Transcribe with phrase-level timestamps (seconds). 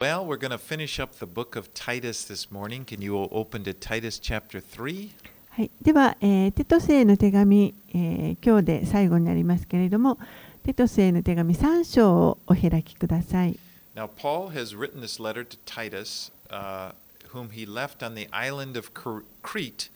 [0.00, 2.86] Well, we're going to finish up the book of Titus this morning.
[2.86, 5.10] Can you open to Titus chapter 3?
[5.50, 10.16] はい、では、えー、テトスへの手紙、えー、今日で最後になりますけれども、
[10.64, 13.58] テトスへの手紙3章をお開きください。
[13.94, 16.92] Now, Paul has written this letter to Titus,、uh,
[17.34, 19.90] whom he left on the island of Crete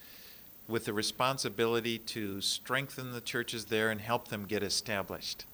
[0.69, 5.47] with the responsibility to strengthen the churches there and help them get established.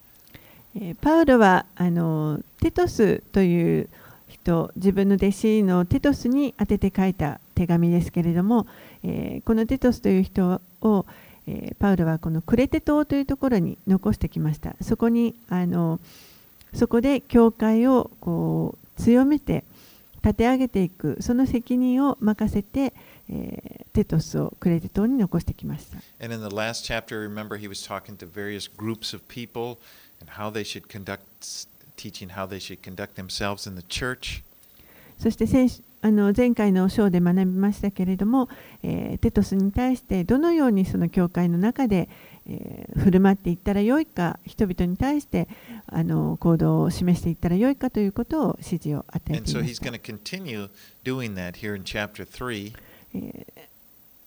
[1.00, 3.88] パウロはあのテトスという
[4.30, 8.66] 人、自分の弟子のテトスに宛てて書いた手紙ですけれども、
[9.02, 11.04] えーこのテトスという人を、
[11.46, 14.76] えーパウロはこのクレテ島というところに残してきました。
[14.80, 16.00] そこにあの
[16.72, 19.64] そこで教会をこう強めて
[20.22, 22.94] 立て上げていくその責任を任せて、
[23.28, 25.98] えーテトスをクレテ島に残してきました。
[26.24, 29.78] And in the last chapter, remember, he was talking to various groups of people
[30.20, 31.18] and how they should conduct,
[32.00, 34.42] teaching how they should conduct themselves in the church.
[35.18, 38.48] そして先週あの前回の章で学びましたけれども、
[38.82, 42.08] えーテトスに対してどのようにその教会の中で、
[42.48, 45.46] えー振る舞っていったらよいか人々に対して
[45.86, 50.70] あの行動を示していったらよいかということを指示を与えてい so ま he's した going to continue
[51.04, 52.72] doing that here in chapter 3.
[53.14, 53.60] えー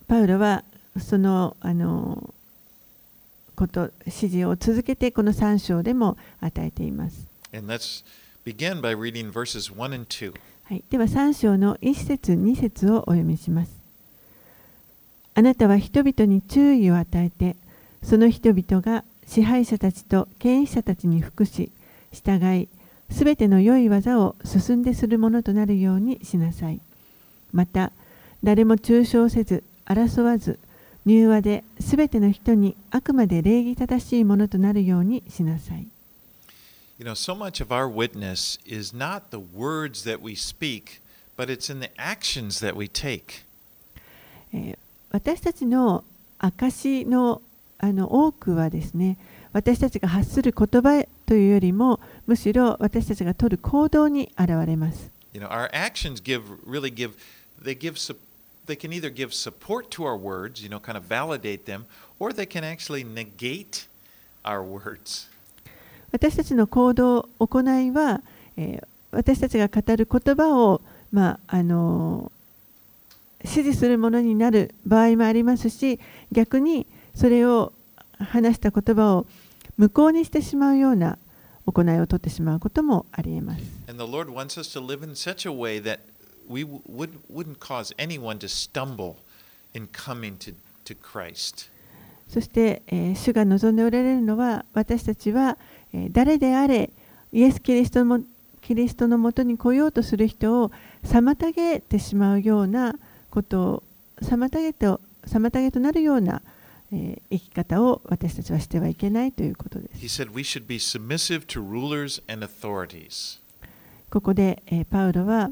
[0.07, 0.63] パウロは
[0.99, 2.33] そのあの
[3.55, 7.32] こと指示を続けてこの3章でも与えています。
[10.63, 13.71] はい、では3章の1節2節をお読みします。
[15.35, 17.55] あなたは人々に注意を与えて、
[18.01, 21.71] その人々が支配者たちと権威者たちに服し、
[22.11, 22.67] 従い、
[23.09, 26.79] すべての良い技を進んでするものとなるようにしなさい。
[27.51, 27.91] また、
[28.43, 30.59] 誰も中傷せず、争わず、
[31.05, 35.87] 柔和ですべての人にあくまで礼儀正しいものとなるようにしなさい。
[36.98, 41.00] You know, so much of our witness is not the words that we speak,
[41.36, 43.44] but it's in the actions that we take.
[44.52, 44.78] えー
[45.10, 46.04] 私たちの
[46.38, 47.40] 証の
[47.78, 49.16] あの多くはですね
[49.52, 55.10] 私たちが発する言葉というよりもむしろ私たちが取る行動に現れます。
[55.32, 57.12] You know, our actions give really give
[57.62, 58.18] they give sup-
[58.66, 61.86] they can either give support to our words, you know, kind of validate them,
[62.18, 63.86] or they can actually negate
[64.44, 65.28] our words.
[66.13, 68.21] 私たちの行動、行いは、
[68.55, 70.81] えー私たちが語る言葉を、
[71.11, 72.31] まああの
[73.45, 75.99] 支持するものになる場合もありますし
[76.31, 77.73] 逆にそれを
[78.17, 79.27] 話した言葉を
[79.77, 81.17] 無効にしてしまうような
[81.65, 83.63] 行いをとってしまうこともありえます。
[86.49, 89.15] We would, wouldn't cause anyone to stumble
[89.73, 90.53] in coming to,
[90.85, 91.69] to Christ.
[92.27, 95.72] そして、えー主が望んでおられるのは私たちは、えー
[96.11, 96.89] 誰であれ
[97.31, 98.19] イエス・キリストも
[98.61, 100.71] キリストのもとに来ようとする人を
[101.03, 102.95] 妨げてしまうような
[103.29, 103.83] ことを
[104.21, 106.41] 妨げと妨げとなるような、
[106.91, 110.25] えー生き方を私たちはしてはいけないということです。
[114.11, 115.49] ここで、えーパウロは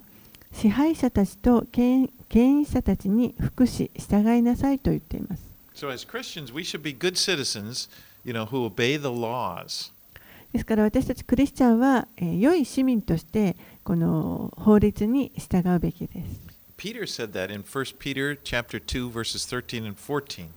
[0.53, 5.44] 支配者たちと権権威者たちに服し従いなさいと言っています。
[5.73, 7.90] So as Christians, we should be good citizens,
[8.23, 9.91] you know, who obey the laws.
[10.54, 16.52] ですから私たちクリスチャンは、えー良い市民としてこの法律に従うべきです。
[16.78, 20.48] Peter said that in 1 Peter chapter 2 verses 13 and 14.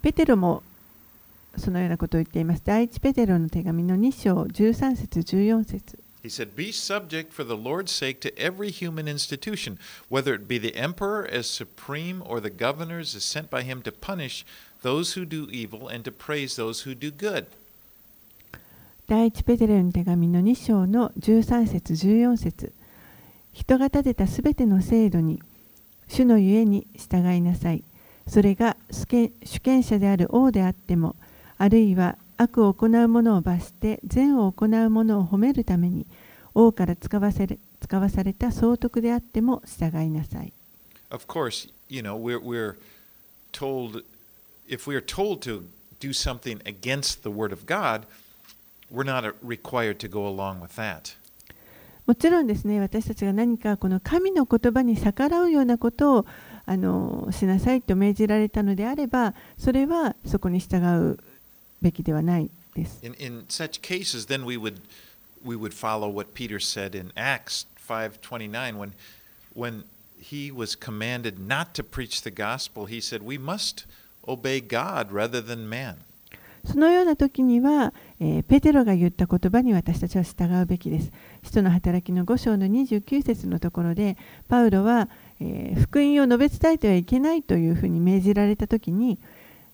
[0.00, 0.62] ペテロも
[1.56, 2.62] そのようなことを言っています。
[2.64, 9.78] 第一ペテロの手紙の2章13節14節 He said, Be subject for the Lord's sake to every human institution,
[10.08, 13.92] whether it be the emperor as supreme or the governors as sent by him to
[13.92, 14.44] punish
[14.82, 17.46] those who do evil and to praise those who do good.
[19.08, 22.74] 第一ペテロの手紙の2章の13節14節
[23.54, 25.40] 人が立てたすべての制度に
[26.08, 27.82] 主のゆえに従いなさい。
[28.26, 29.06] それが主
[29.60, 31.16] 権者である王であっても、
[31.56, 36.06] あるいは悪を行う者を罰して善を行う者を褒めるために
[36.54, 40.52] 王から使わせれ使わされた総督であっても従いなさい。
[41.10, 42.76] Of course, you know, we're, we're
[43.52, 44.04] told,
[44.68, 45.62] if we are told to
[45.98, 48.02] do something against the Word of God,
[48.91, 51.15] we're not uh, required to go along with that.
[52.05, 56.25] もちろんですね私たちが何かこの神の言葉に逆らうようなことを
[56.65, 61.19] あのしなさいと命じられたのであればそれはそこに従う
[61.81, 62.99] べきではないです。
[63.03, 64.81] In, in such cases, then we would,
[65.45, 68.93] we would follow what Peter said in Acts 5.29 when,
[69.53, 69.83] when
[70.19, 73.85] he was commanded not to preach the gospel, he said, we must
[74.27, 75.97] obey God rather than man.
[76.70, 81.10] そのような時には、えーペテロが言った言葉に私たちは従うべきです。
[81.42, 84.16] 使徒の働きの5章の29節のところで、
[84.48, 85.08] パウロは、
[85.40, 89.18] えー福音を述べ伝えてはいけないというふうに命じられた時に、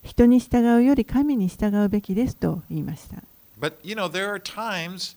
[0.05, 3.17] 人に従うより神に従うべきですと言いました。
[3.61, 5.17] But you know, there are times,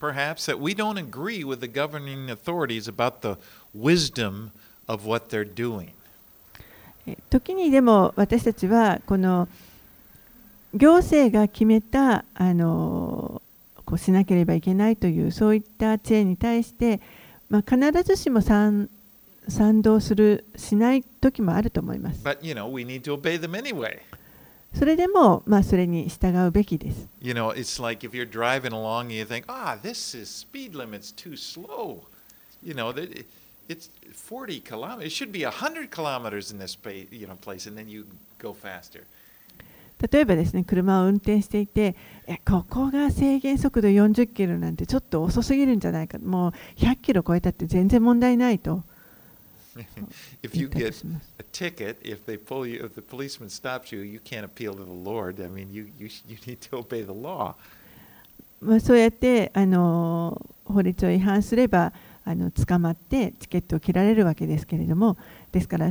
[0.00, 3.38] perhaps, that we don't agree with the governing authorities about the
[3.74, 4.50] wisdom
[4.86, 5.88] of what they're doing.
[7.06, 9.48] えー時にでも私たちはこの
[10.78, 13.42] 行政が決めたあの
[13.84, 17.00] こうしなければいけないというそういった知恵に対して、
[17.50, 18.88] まあ、必ずしも賛
[19.48, 22.22] 賛同するしない時もあると思います。
[22.22, 23.98] But you know, we need to obey them anyway.
[24.74, 27.06] それでも、まあ、それに従うべきです。
[27.22, 31.10] You know, it's like if you're driving along and you think, ah, this is speed limit's
[31.14, 32.02] too slow.
[32.62, 33.26] You know, that it-
[33.68, 35.06] it's 40 kilometers.
[35.06, 38.04] It should be 100 kilometers in this pa- you know, place, and then you
[38.38, 39.04] go faster.
[40.00, 41.96] 例えばですね車を運転していて
[42.26, 48.82] えここが制限速度40キロなんてちょっと遅すぎるんじゃないかもう100キロ超えたって全然問題ないと
[50.42, 51.04] if 言 you get
[51.38, 54.84] a ticket, if they pull you, if the policeman stops you, you can't appeal to
[54.84, 55.40] the Lord.
[55.40, 57.54] I mean, you, you, you need to obey the law.
[58.60, 61.92] まあ、そうやってあの法律を違反すれば
[62.24, 65.16] あの捕まってチケットを切られるわけですけれども
[65.52, 65.90] ですから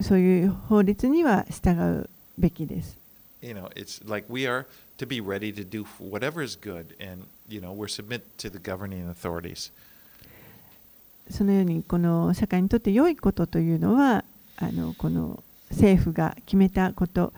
[0.00, 2.08] そういう法律には従う
[2.38, 3.05] べきです。
[3.46, 4.66] You know, it's like we are
[4.98, 8.58] to be ready to do whatever is good, and you know, we're submit to the
[8.58, 9.70] governing authorities.
[11.30, 14.24] そのようにこの社会にとって良いことというのは
[14.56, 17.32] あのこの政府が決めたこと、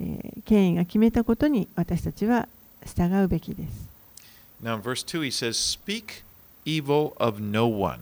[0.00, 2.48] えー権威が決めたことに私たちは
[2.84, 3.88] 従うべきです。
[4.62, 6.22] Now, in verse 2, he says, Speak
[6.64, 8.00] evil of no one.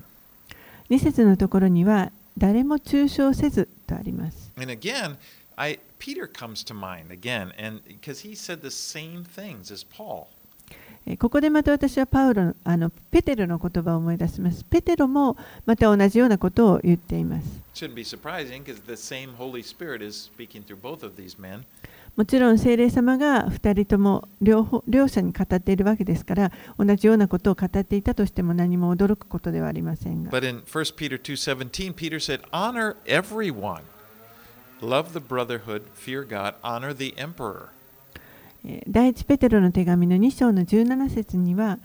[0.90, 4.52] 2節のところには誰も中傷せずとあります。
[4.56, 5.16] And again,
[5.56, 10.26] I, Peter comes to mind again, and because he said the same things as Paul.
[11.18, 14.64] ここでまた私はパウロの,あのペテロの言葉を思い出します。
[14.64, 17.46] ペテロもまた同じようなことを言っています。
[22.16, 30.30] もちろん聖霊様が2人とも両,者に語っているわけですから、同じようなことを語っていたとしても何も驚くことではありませんが。
[30.30, 33.80] But in 1 Peter 2:17, Peter said, Honor everyone.
[34.84, 37.68] Love the brotherhood, fear God, honor the emperor."
[38.64, 41.78] えー第一ペテロの手紙の2章の17節には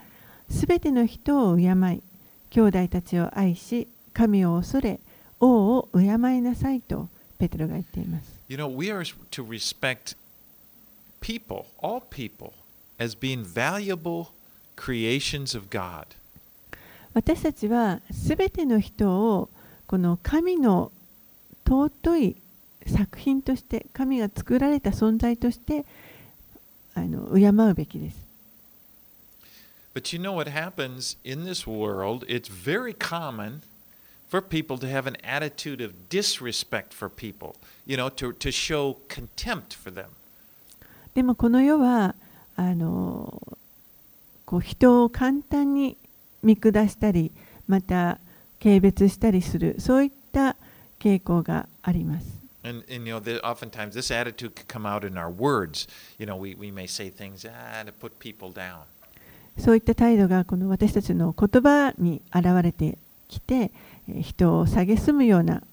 [0.50, 2.02] すべての人を敬い
[2.50, 5.00] 兄弟たちを愛し神を恐れ
[5.40, 6.08] 王を敬い
[6.42, 7.08] なさいと
[7.38, 10.16] ペテロが言っています You know, we are to respect
[11.22, 12.54] people, all people,
[12.98, 14.30] as being valuable
[14.76, 16.08] creations of God.
[17.14, 19.50] 私たちはすべての人を
[19.86, 20.92] この神の
[21.68, 22.36] 尊い
[22.90, 25.86] 作品として神が作られた存在として
[26.96, 28.30] あの敬うべきです。
[29.94, 32.26] But you know what happens in this world?
[32.28, 33.62] It's very common
[34.30, 37.56] for people to have an attitude of disrespect for people,
[37.86, 40.08] you know, to, to show contempt for them.
[41.16, 42.16] でもこの世は
[42.56, 43.42] あの
[44.46, 45.98] こう人を簡単に
[46.44, 47.32] 見下したり
[47.68, 48.20] また
[48.62, 50.56] 軽蔑したりするそういった
[51.00, 52.39] 傾向があります。
[52.70, 55.88] And, and you know, the, oftentimes this attitude could come out in our words.
[56.18, 58.86] You know, we, we may say things ah, to put people down.
[59.58, 63.72] そういった態度がこの私たちの言葉に現れてきて
[64.08, 65.64] えー人を蔑むような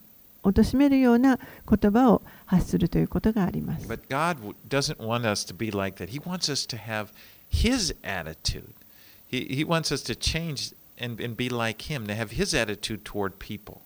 [0.42, 3.86] 貶めるような言葉を発するということがあります。
[3.86, 6.10] But God doesn't want us to be like that.
[6.10, 7.08] He wants us to have
[7.50, 8.64] His attitude.
[9.30, 13.02] He, he wants us to change and, and be like Him, to have His attitude
[13.04, 13.80] toward people.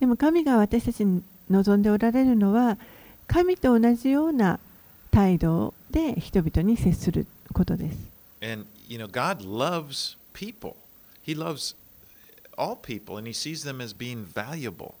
[0.00, 2.78] でも神が私たちに望んでおられるのは
[3.26, 4.58] 神と同じような
[5.10, 7.98] 態度で人々に接することです。
[8.40, 10.76] And, you know, God loves people.
[11.24, 11.74] He loves
[12.56, 14.94] all people, and He sees them as being valuable.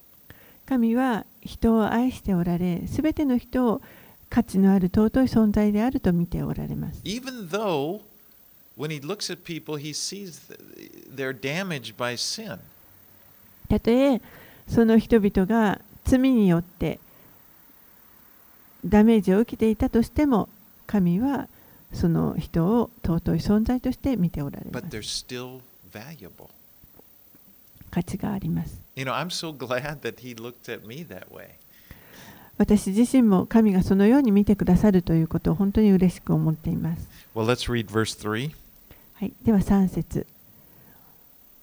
[0.66, 3.80] 神は人を愛しておられ、すべての人を
[4.28, 7.00] 価値のある尊い存在であると見ておられます。
[7.04, 8.02] Even though
[8.76, 10.58] when He looks at people, He sees th-
[11.14, 12.58] they're damaged by sin.
[13.68, 14.20] たとえ
[14.66, 16.98] その人々が罪によって
[18.84, 20.48] ダメージを受けていたとしても、
[20.86, 21.48] 神は
[21.92, 25.26] その人を尊い存在として見ておられます。
[27.90, 28.80] 価値があります。
[28.96, 31.50] You know, I'm so glad that He looked at me that way.
[32.56, 37.08] 私自身も神がそのように見てくださるということを本当に嬉しく思っています。
[37.34, 38.52] Well, let's read verse 3.
[39.14, 40.26] はい、では3節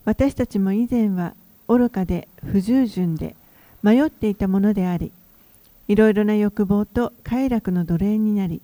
[0.03, 1.33] 私たちも以前は
[1.67, 3.35] 愚かで不従順で
[3.85, 5.11] 迷っていたものであり
[5.87, 8.59] いろいろな欲望と快楽の奴隷になり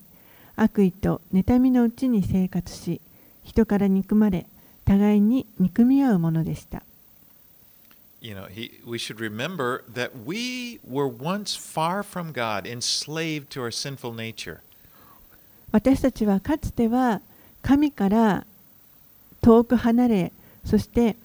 [0.56, 3.00] 悪意と妬みのうちに生活し
[3.44, 4.48] 人から憎まれ
[4.84, 6.82] 互いに憎み合うものでした。
[8.20, 13.70] You know, he, we should remember that we were once far from God, enslaved to our
[13.70, 14.58] sinful nature.
[15.72, 17.22] 私たちはかつては
[17.62, 18.48] 神から
[19.44, 20.32] 遠く離れ
[20.66, 21.16] そして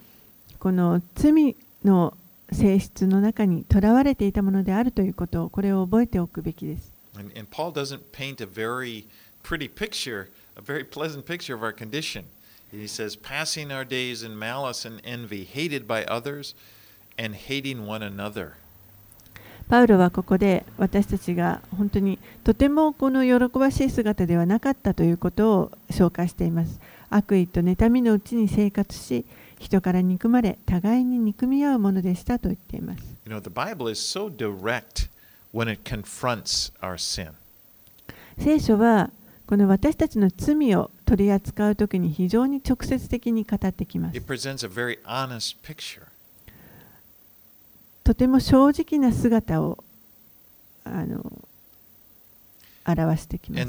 [0.58, 2.12] この罪の
[2.52, 6.92] 性質の中にとらわれていたものであるということをこれを覚えておくべきです。
[7.18, 9.06] And, and Paul doesn't paint a very
[9.42, 12.24] pretty picture, a very pleasant picture of our condition.
[12.70, 16.54] He says, passing our days in malice and envy, hated by others,
[17.18, 18.54] and hating one another.
[19.68, 26.78] パウロはここで私たちが本当にとてもこの喜ばしい姿ではなかったということを紹介しています。
[27.10, 29.24] 悪意と妬みのうちに生活し、
[29.58, 33.04] 人から憎まれ、互いに憎み合うものでしたと言っています。
[33.26, 35.08] You know, the Bible is so direct
[35.52, 37.32] when it confronts our sin.
[38.38, 39.10] 聖書は
[39.46, 44.16] この私たちの罪を取り扱うときに非常に直接的に語ってきます。
[44.16, 46.02] It presents a very honest picture.
[48.04, 49.82] とても正直な姿を
[50.84, 51.45] あの
[52.86, 53.60] 表してきます。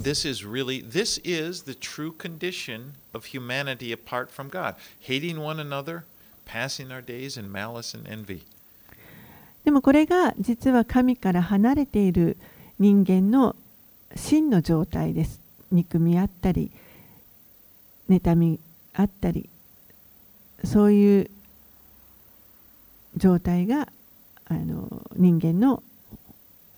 [9.66, 12.38] でもこれが実は神から離れている
[12.80, 13.56] 人間の
[14.16, 15.42] 真の状態です。
[15.72, 16.72] 憎みあったり、
[18.10, 18.60] 妬み
[18.94, 19.50] あったり、
[20.64, 21.30] そういう
[23.18, 23.90] 状態が
[24.46, 25.84] あの人間の。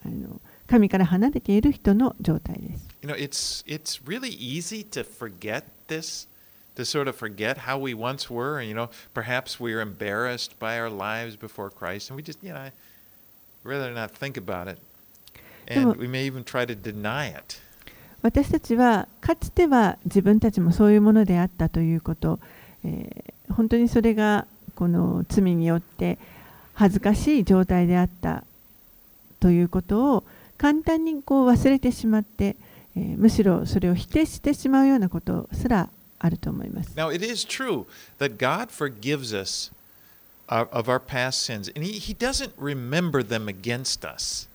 [0.05, 0.39] あの
[0.69, 2.87] 神から離れている人の状態です。
[3.01, 6.27] You know, it's it's really easy to forget this,
[6.75, 8.59] to sort of forget how we once were.
[8.59, 12.43] And you know, perhaps we were embarrassed by our lives before Christ, and we just,
[12.43, 12.69] you know,
[13.63, 14.77] rather not think about it.
[15.67, 17.61] And we may even try to deny it.
[18.21, 22.39] 私たちはかつては自分たちもそういうものであったということ、
[22.83, 24.45] えー本当にそれが
[24.75, 26.17] この罪によって
[26.73, 28.43] 恥ずかしい状態であった
[29.39, 30.23] ということを
[30.59, 32.57] 簡単にこう忘れてしまって、
[32.95, 35.89] えーむしろそれを否定してしまうようなことすら
[36.19, 36.91] あると思います。
[36.95, 37.85] Now, it is true
[38.19, 39.71] that God forgives us
[40.47, 44.49] of, our past sins, and he, he doesn't remember them against us.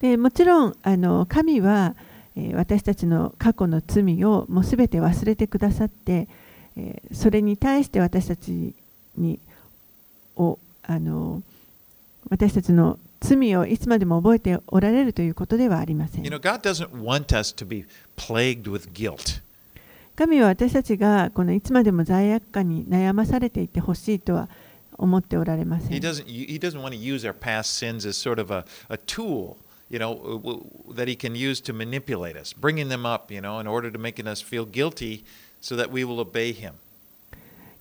[0.00, 1.94] でもちろんあの神は、
[2.36, 6.28] えー私たちの過去の罪をもうすべて忘れてくださって、
[6.76, 8.74] えーそれに対して私たち
[9.16, 9.40] に
[10.36, 11.42] をあの
[12.28, 16.30] 私たちの罪をいつまでも覚えておられるということではありません You。
[16.30, 17.84] know, God doesn't want us to be
[18.16, 19.40] plagued with guilt.
[20.16, 24.48] 神は私たちがこのいつまでも罪悪感に悩まされていてほしいとは
[24.96, 26.00] 思っておられませ He ん。
[26.02, 29.56] doesn't, he doesn't want to use our past sins as sort of a, a tool,
[29.90, 30.60] you know,
[30.92, 33.98] that he can use to manipulate us, bringing them up, you know, in order to
[33.98, 35.22] making us feel guilty
[35.60, 36.72] so that we will obey him.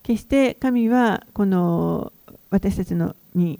[0.04, 2.14] 決して神はこの
[2.50, 3.60] 私たちのに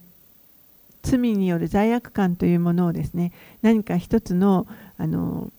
[1.08, 5.52] 罪による罪悪感というものをですね何か一つのあの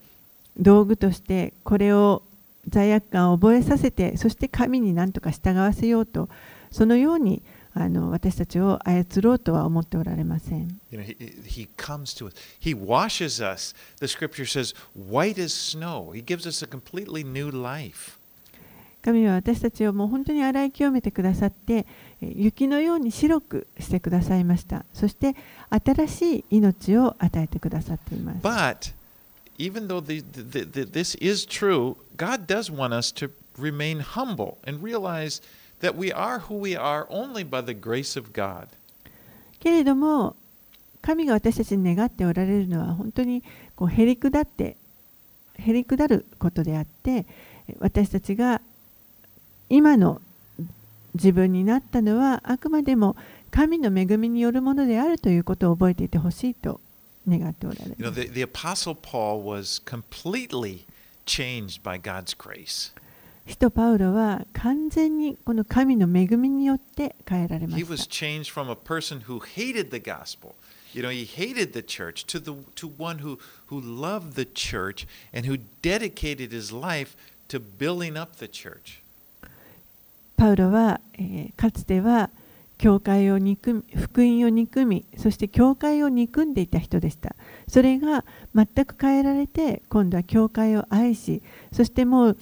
[0.59, 2.23] 道具としてこれを
[2.69, 6.29] 罪悪感を覚えさせてそして神に何とか従わせようと
[6.71, 7.43] そのように
[7.75, 10.81] あの私たちを操ろうとは思っておられません。
[10.91, 12.35] You know, he, he comes to us.
[12.61, 13.75] He washes us.
[14.01, 16.13] The scripture says, white as snow.
[16.13, 18.19] He gives us a completely new life.
[19.01, 21.87] 神は私たちをもう本当に洗い清めてくださってえー
[22.21, 25.37] 雪のように白くしてくださいましたそして
[25.71, 28.93] 新しい命を与えてくださっています But
[29.59, 34.59] even though the, the, the, this is true, God does want us to remain humble
[34.67, 35.41] and realize
[35.81, 38.69] that we are who we are only by the grace of God.
[39.61, 40.37] けれども
[41.01, 43.43] 神が私たちに願っておられるのは本当に
[43.77, 44.77] こうへりくだって
[45.55, 47.27] へりくだることであって
[47.69, 48.61] え私たちが
[49.69, 50.21] 今の
[51.15, 53.17] 自分になったのはあくまでも
[53.51, 56.81] 神の恵みによるものであるということを覚えていてほしいと
[57.29, 58.21] 願っておられ You know, ます。
[58.23, 60.85] the, the Apostle Paul was completely
[61.27, 62.93] changed by God's grace.
[63.47, 68.11] 使徒パウロは完全にこの神の恵みによって変えられま He し was た。
[68.11, 70.55] changed from a person who hated the gospel.
[70.95, 75.07] You know, he hated the church to, the, to one who, who loved the church
[75.35, 77.15] and who dedicated his life
[77.49, 79.01] to building up the church.
[80.39, 82.31] パウロは、えーかつては
[82.79, 87.35] 教会を憎み福音を憎みそして教会を憎んでいた人でした
[87.67, 91.43] それが全く変えられて今度は教会を愛し
[91.73, 92.37] そしてもう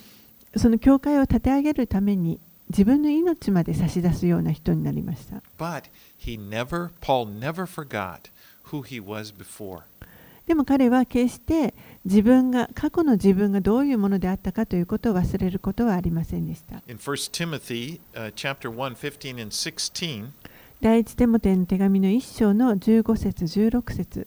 [0.56, 2.38] その教会を立て上げるために
[2.68, 5.84] 自分の命まで差し出すような人になりました But
[6.20, 8.30] he never, Paul never forgot
[8.70, 9.84] who he was before.
[10.46, 11.74] でも彼は決して
[12.04, 16.82] 自分が過去の自分がどういうものであったかということを忘れることはありませんでした。
[16.86, 20.28] In 1 Timothy uh, chapter 1, 15 and 16,
[20.80, 24.26] 第一テモテの手紙の1章の15節16節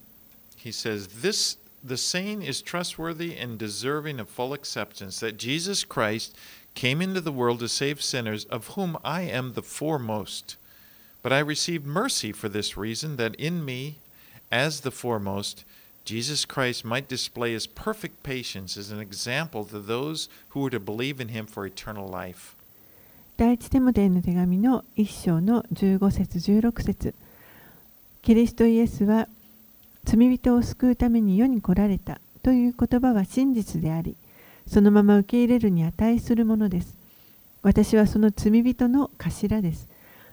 [0.60, 6.36] he says, This the saying is trustworthy and deserving of full acceptance that Jesus Christ
[6.76, 10.58] came into the world to save sinners, of whom I am the foremost.
[11.24, 14.00] But I received mercy for this reason, that in me,
[14.52, 15.64] as the foremost,
[16.06, 20.80] Jesus Christ might display his perfect patience as an example to those who were to
[20.80, 22.56] believe in him for eternal life.
[23.38, 27.14] 第一テモテへの手紙の1章の15節16節
[28.22, 29.30] キリストイエスは
[30.04, 34.18] 罪人を救うために世に来られたという言葉は真実であり
[34.68, 36.96] そのまま受け入れるに値するものです
[37.62, 39.88] 私はその罪人の頭です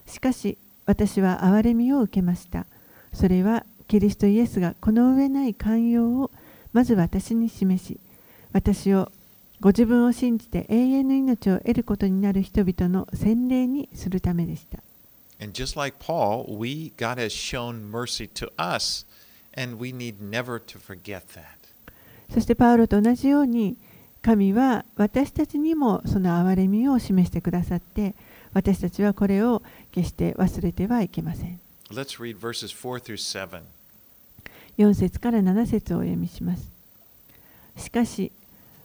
[0.07, 2.67] しかし私は憐れみを受けました
[3.13, 6.31] それはキリストイエスがこの上ない寛容を
[6.73, 8.01] まず私に示し
[8.53, 9.11] 私を
[9.61, 14.83] ご自分を信じて永遠の命を得ることになる人々の洗礼にするためでした。
[15.39, 19.07] And just like Paul, we God has shown mercy to us,
[19.57, 21.43] and we need never to forget that.
[22.33, 23.77] そしてパウロと同じように
[24.23, 28.15] 神は私たちにもその憐れみを示してくださって
[28.53, 29.63] 私たちはこれを
[29.93, 31.61] 決して忘れてはいけません。
[31.91, 33.76] Let's read verses 4 through 7.
[34.79, 36.77] 4節から7節をお読みします。
[37.77, 38.33] しかし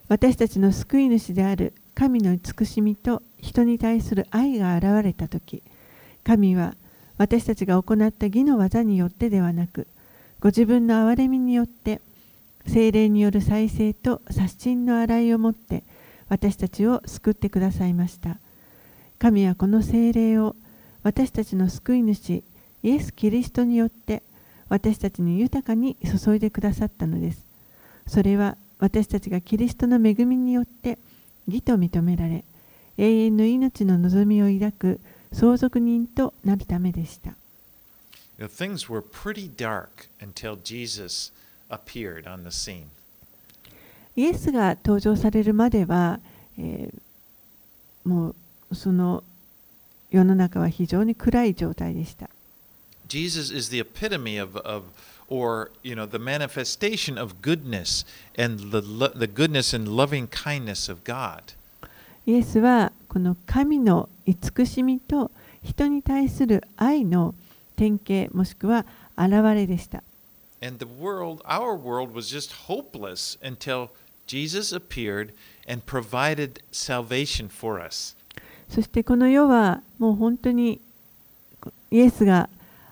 [0.08, 5.64] 私たちの救い主である神の慈しみと人に対する愛が現れた時
[6.24, 6.76] 神は
[7.18, 9.88] 私たちが行った義の技によってではなく
[10.40, 12.02] ご自分の憐れみによって
[12.68, 15.84] 精霊による再生と殺人の洗いをもって
[16.30, 18.38] 私たちを救ってくださいました
[19.20, 20.56] 神はこの精霊を
[21.04, 22.44] 私たちの救い主
[22.84, 24.24] イエス・キリストによって
[24.72, 27.46] 私たちに豊かに注いでくださったのです。
[28.08, 30.98] それは私たちがキリストの恵みによって
[31.46, 32.46] 義と認められ
[32.98, 35.00] 永遠の命の望みを抱く
[35.34, 37.32] 相続人となるためでした。
[38.40, 41.34] You know, things were pretty dark until Jesus
[41.70, 42.86] appeared on the scene.
[44.16, 46.20] イエスが登場されるまでは、
[46.58, 47.02] えー
[48.04, 48.34] も
[48.72, 49.24] うその
[50.10, 52.30] 世の中は非常に暗い状態でした
[53.11, 54.85] Jesus is the epitome of, of
[55.29, 58.05] or you know, the manifestation of goodness
[58.37, 61.55] and the, lo- the goodness and loving kindness of God.
[62.27, 65.31] イエスはこの神の慈しみと
[65.63, 67.35] 人に対する愛の
[67.77, 68.85] 典型もしくは
[69.17, 70.03] 現れでした
[70.61, 73.91] And the world, our world, was just hopeless until
[74.27, 75.33] Jesus appeared
[75.69, 78.17] and provided salvation for us.
[78.69, 80.81] そしてこの世はもう本当に
[81.91, 82.49] イエスが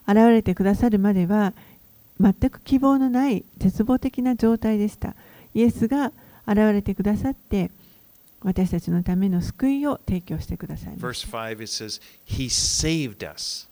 [0.10, 1.54] 現れてくださるまでは
[2.20, 5.16] 全く希望のない絶望的な状態でした。
[5.54, 6.12] イエスが
[6.48, 7.70] 現れてくださって
[8.42, 11.38] 私たちのための救いを提供してくださいま Verse した。
[11.38, 13.68] 5, it says, He saved us.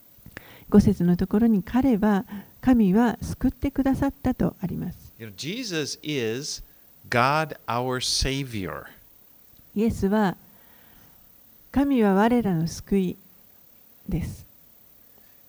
[0.69, 2.25] 5節のところに彼は
[2.61, 5.13] 神は救ってくださったとあります。
[5.17, 6.61] You know, Jesus is
[7.09, 8.83] God our Savior.
[9.75, 10.35] イエスは
[11.71, 13.17] 神は我らの救い
[14.09, 14.46] です。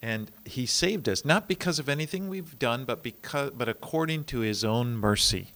[0.01, 4.39] And he saved us not because of anything we've done, but because but according to
[4.41, 5.47] his own mercy.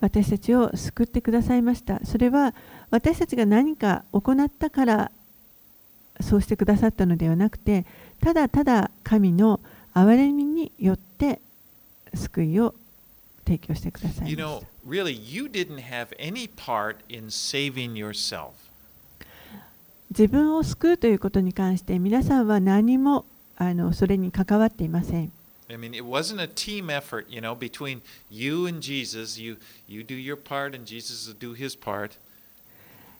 [0.00, 2.00] 私たちを救ってくださいました。
[2.04, 2.54] それは
[2.90, 5.10] 私たちが何か行ったから
[6.20, 7.84] そうしてくださったのではなくて、
[8.22, 9.60] ただただ神の
[9.94, 11.40] 憐れみによって
[12.14, 12.74] 救いを
[13.44, 14.66] 提供してください You ま know, した。
[14.88, 18.63] really, you didn't have any part in saving yourself.
[20.17, 23.25] 自分を救うということに関して皆さんは何も
[23.57, 25.31] あのそれに関わっていません。
[25.67, 29.41] I mean, it wasn't a team effort, you know, between you and Jesus.
[29.41, 32.11] You you do your part, and Jesus will do his part.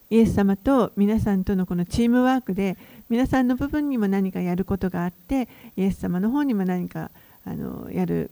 [0.08, 2.78] イエス様と皆さんとのこのチームワークで
[3.10, 7.10] 皆さんの部分にも何かやることがあってイエス様の方にも何か
[7.44, 8.30] あのやる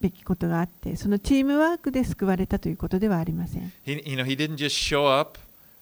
[0.00, 3.72] べきことがあってそのチームワークで救われたということではありません。
[3.86, 5.38] He, you know, he didn't just show up,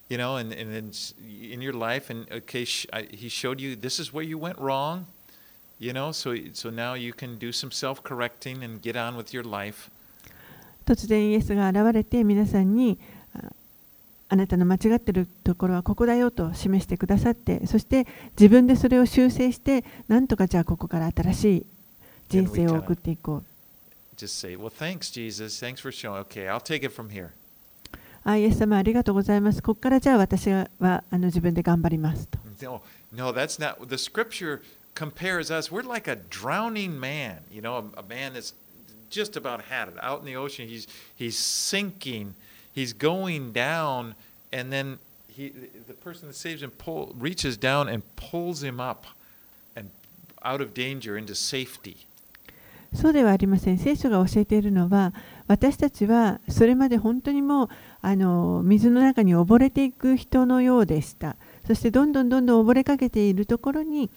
[0.10, 1.14] you know, and, and then s-
[1.52, 4.58] in your life, and okay, sh- I, he showed you this is where you went
[4.60, 5.06] wrong,
[5.80, 6.12] you know.
[6.12, 9.90] So so now you can do some self-correcting and get on with your life.
[10.86, 12.98] 突然イエスが現れて皆さんに
[13.36, 13.52] あ
[14.30, 21.66] あなたの間違っているところはここだよと示してくださってそして自分でそれを修正してなんとかじゃあここから新しい
[22.30, 23.44] 人生を送っていこう。
[24.18, 25.60] Just say, well, thanks, Jesus.
[25.64, 26.20] Thanks for showing.
[26.26, 27.30] Okay, I'll take it from here.
[28.29, 29.63] あイエス様ありがとうございます。
[29.63, 32.39] ここからじゃあ私はあの自分で頑張りますと。
[33.13, 33.87] No, that's not.
[33.87, 34.63] The scripture
[34.95, 35.71] compares us.
[35.71, 37.39] We're like a drowning man.
[37.53, 38.53] You know, a, man is
[39.11, 39.95] just about had it.
[40.03, 42.35] Out in the ocean, he's, he's sinking,
[42.75, 44.17] he's going down,
[44.53, 45.53] and then he,
[45.87, 49.07] the person that saves him pull, reaches down and pulls him up
[49.77, 49.91] and
[50.43, 52.07] out of danger into safety.
[52.95, 53.79] そうではありません。
[53.79, 55.13] 聖書が教えているのは、
[55.49, 57.69] 私たちはそれまで本当にもう
[58.09, 61.35] あの水の中に溺れていく人のようでした。
[61.67, 64.11] そしてどんどんどんどん溺れかけているところに、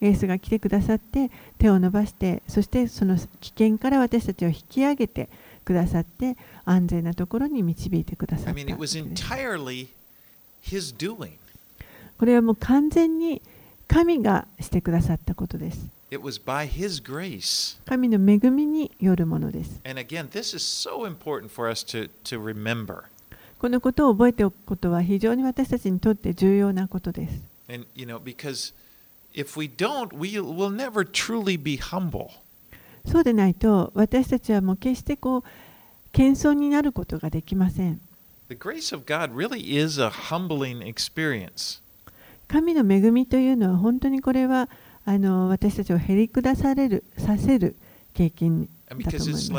[0.00, 5.28] エースが来てくださって、手を伸ばして、そしてその危険から私たちを引き上げて
[5.64, 8.64] くださって、安全なところに導いてくださった.
[12.18, 13.40] これはもう完全に
[13.86, 15.86] 神がしてくださったことです。
[16.10, 17.78] It was by his grace.
[17.86, 19.80] 神の恵みによるものです。
[19.84, 23.04] And again, this is so important for us to, to remember.
[23.58, 27.42] このことを覚えておくことは非常に私たちにとって重要なことです。
[33.06, 35.42] そうでないと私たちはもう決してこう
[36.12, 38.00] 謙遜になることができません。
[42.48, 44.68] 神の恵みというのは本当にこれは
[45.04, 47.74] あの私たちを減りくださ,れるさせる
[48.14, 48.94] 経験だ
[49.34, 49.52] す。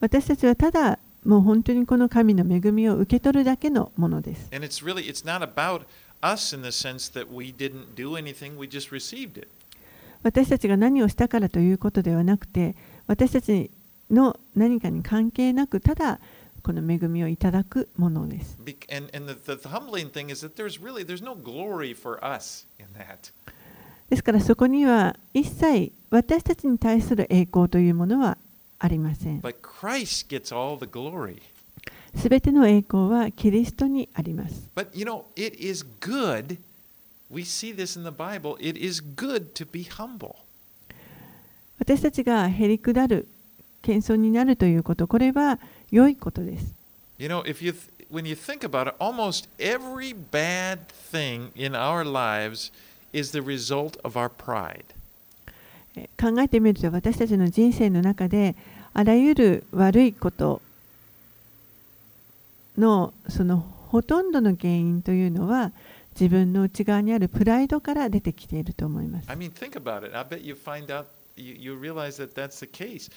[0.00, 4.48] 私たちはただもう本当にこの神の恵みを受け取るだけのものです。
[10.22, 13.70] 私たちが何をしたからということではなくて、私たち
[14.10, 16.20] の何かに関係なく、ただ
[16.62, 18.58] この恵みをいただくものです。
[24.10, 28.38] ですからそこには一切私たちに対する栄光というものは
[28.78, 29.42] ありません。
[32.14, 34.68] すべての栄光はキリストにあります。
[34.74, 36.58] But you know, it is good.
[37.30, 38.56] We see this in the Bible.
[38.60, 40.36] It is good to be humble.
[41.78, 43.28] 私たちがへり下る、
[43.82, 45.58] 謙遜になるということ、これは
[45.90, 46.74] 良いことです。
[47.18, 47.74] You know, if you
[48.10, 52.72] when you think about it, almost every bad thing in our lives
[53.12, 54.95] is the result of our pride.
[55.96, 58.54] え考えてみると私たちの人生の中で
[58.92, 60.62] あらゆる悪いこと
[62.78, 65.72] のそのほとんどの原因というのは
[66.18, 69.36] 自分の内側にあるプライドから出てきていると思います I。
[69.36, 70.16] mean, think about it.
[70.16, 71.06] I bet you find out
[71.36, 73.10] you, you realize that that's the case.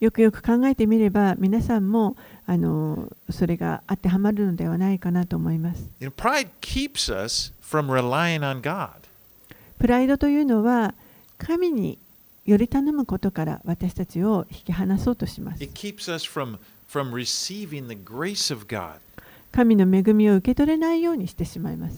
[0.00, 5.88] よくよく考えてみれば皆さんもあのそれが当てはまるのではないかなと思います。
[6.00, 9.03] You know, pride keeps us from relying on God.
[9.78, 10.94] プライドというのは
[11.38, 11.98] 神に
[12.44, 15.62] より頼むことから私たちを引き離そうとします。
[19.50, 21.96] 神の恵みを受け取れないようにしてしまいます。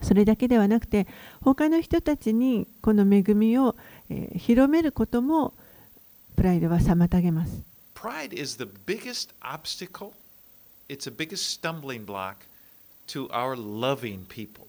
[0.00, 1.08] それだけではなくて、
[1.40, 3.74] 他の人たちにこの恵みを、
[4.36, 5.52] 広めることも
[6.36, 7.60] プライドは妨げます。
[10.89, 12.35] it's the biggest stumbling block
[13.07, 14.67] to our loving people.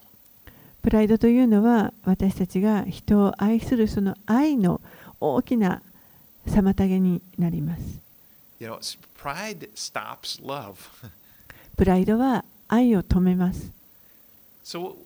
[0.83, 4.81] プライドというのは私たちが人を愛するその愛の
[5.21, 5.81] 大きな
[6.47, 7.83] 妨げになります。
[8.61, 10.75] You know, s- pride stops love.
[11.77, 13.71] プライドは愛を止めます。
[14.63, 14.97] so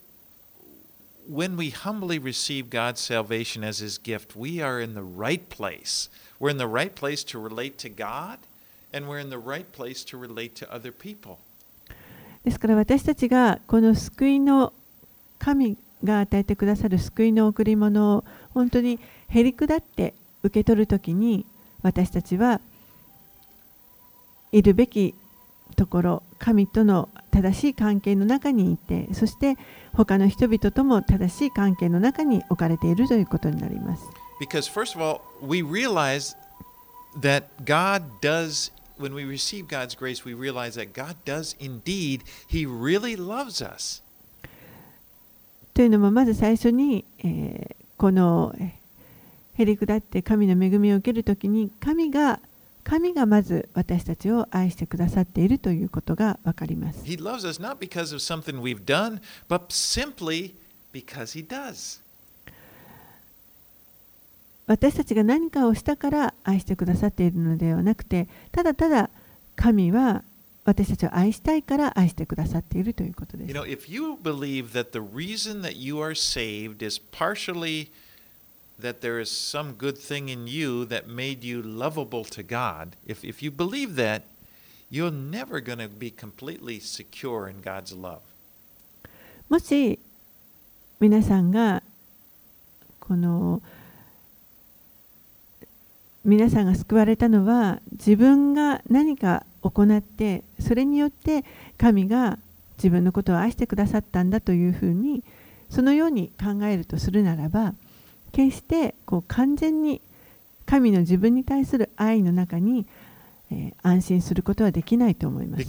[1.31, 6.09] when we humbly receive God's salvation as his gift, we are in the right place.
[6.41, 8.39] We're in the right place to relate to God,
[8.94, 11.38] And we're in the right place to relate to other people.
[12.44, 14.74] ですから私たちがこの救いの
[15.40, 21.46] 神が与えてくださる救いの贈り物を本当にへり下って受け取るときに
[21.82, 22.60] 私たちは
[24.52, 25.16] いるべき
[25.76, 29.58] ところ神との正しい関係の中にいてそして
[29.94, 34.04] 他の人々とも正しい関係の中に置かれているということになります。
[34.42, 36.36] Because, first of all, we realize
[37.20, 42.66] that God does, when we receive God's grace, we realize that God does indeed, He
[42.66, 44.02] really loves us.
[45.74, 48.84] というのもまず最初に、えーこのえー
[49.56, 52.40] へり下って神の恵みを受けるときに神が
[52.84, 57.04] 神がまず私たちを愛してくださっているということがわかります。
[57.06, 60.54] He loves us not because of something we've done, but simply
[60.92, 62.02] because He does.
[64.66, 69.10] 私たちが何かをしたから愛してくださっているのではなくてただただ
[69.56, 70.24] 神は
[70.66, 73.56] 私たちを愛したいから愛してくださっているということで You す。
[73.60, 77.90] know, if you believe that the reason that you are saved is partially
[78.80, 83.24] that there is some good thing in you that made you lovable to God, if,
[83.24, 84.24] if you believe that,
[84.90, 88.20] you're never going to be completely secure in God's love.
[89.50, 90.00] もし
[91.00, 91.84] 皆さんが
[93.00, 93.62] この
[96.26, 101.44] 皆さんが救われたのは自分が何か行ってそれによって
[101.78, 102.40] 神が
[102.78, 105.24] 自分のことを愛してくださったんだというふうに
[105.70, 107.74] そのように考えるとするならば
[108.32, 110.02] 決してこう完全に
[110.66, 112.86] 神の自分に対する愛の中に
[113.82, 115.60] 安心することはできないと思います。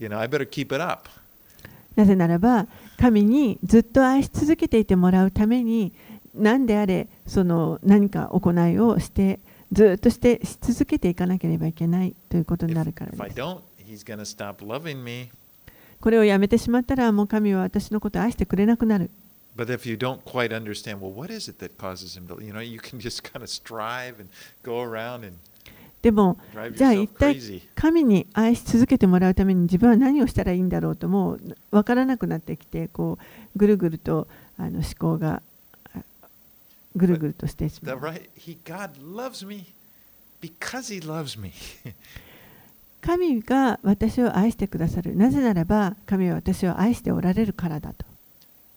[0.00, 1.08] You know, I better keep it up.
[1.94, 2.66] なぜならば
[2.98, 5.92] 神にずっと愛し続けていてもらうために
[6.34, 9.40] 何であれその何か行いをして
[9.72, 13.22] ずっとしてし続けていかなければいけないということになるからです。
[13.34, 15.30] don't, He's going to stop loving me.
[16.00, 19.10] これをやめてしまったらもう神は私のことを愛してくれなくなる。
[19.56, 22.62] But if you don't quite understand, well, what is it that causes him to, you know,
[22.62, 24.30] you can just kind of strive and
[24.62, 25.36] go around and
[26.02, 26.38] でも
[26.74, 35.42] じゃあ一体.神に愛し続けてもらうために自分は何をしたらいいんだろうともう分からなくなってきてこうぐるぐるとあの思考が
[35.94, 36.00] あ
[36.96, 37.96] ぐるぐるとしてしまう。
[43.02, 45.16] 神が私を愛してくださる。
[45.16, 48.04] なぜならば神は私を愛しておられるからだと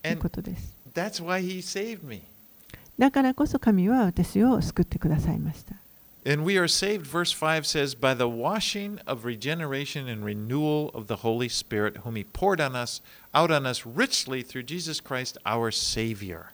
[0.08, 0.76] いうことです。
[2.98, 5.76] だからこそ神は私を救ってくださいました。
[6.26, 11.18] And we are saved, verse 5 says, by the washing of regeneration and renewal of the
[11.18, 13.02] Holy Spirit, whom He poured on us,
[13.34, 16.54] out on us richly through Jesus Christ our Savior.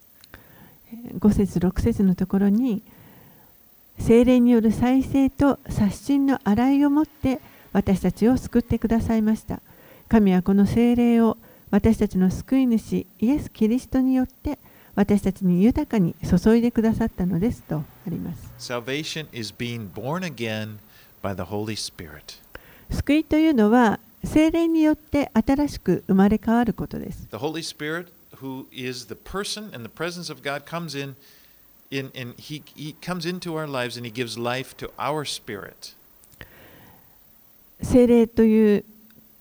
[0.92, 2.82] 5節6節のところに
[4.00, 7.40] 精霊による再生と刷新の洗いをもって
[7.72, 9.62] 私たちを救ってくださいました。
[10.08, 11.38] 神はこの精霊を
[11.70, 14.58] 私たちの救い主イエス・キリストによって
[14.96, 18.52] 私たちに豊かに注いでくださったのですとあります。
[18.58, 20.78] Salvation is being born again
[21.22, 22.40] by the Holy Spirit.
[22.90, 27.28] 救いというのは精霊によって新しく生まれ変わることです。
[27.30, 28.08] The Holy Spirit,
[28.42, 31.16] who is the person and the presence of God, comes in,
[31.92, 35.96] in and he, he comes into our lives and He gives life to our spirit.
[37.82, 38.84] 精霊という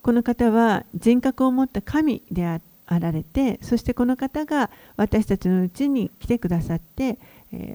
[0.02, 7.18] この方は人格を持った神でああられてそしてこの方が私たちのうちに来てくださって、えー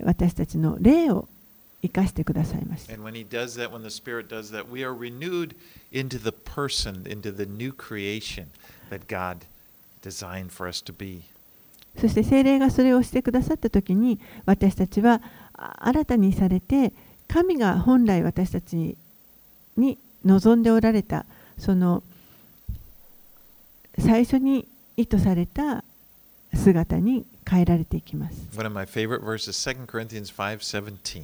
[0.03, 1.27] 私たちの霊を
[1.81, 2.93] 生かしてくださいました。
[11.99, 15.21] そして聖霊がそれをしてくださった時に私たちは
[15.53, 16.93] 新たにされて
[17.27, 18.97] 神が本来私たち
[19.77, 21.25] に望んでおられた
[21.57, 22.03] その
[23.99, 25.83] 最初に意図された
[26.53, 28.35] 姿に変えられていきます。
[28.57, 31.23] One of my favorite verses, 2 Corinthians 5:17.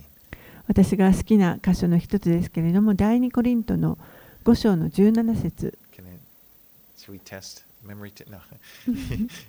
[0.67, 3.97] 私が好きな箇所の一つですけれども、第2コリントの
[4.45, 5.77] 5章の17節
[7.09, 8.11] should we test memory?
[8.11, 8.39] T- no.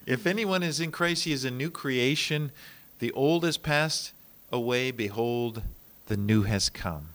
[0.07, 2.53] if anyone is in Christ, he is a new creation.
[2.99, 4.13] The old has passed
[4.51, 4.91] away.
[4.91, 5.63] Behold,
[6.07, 7.15] the new has come.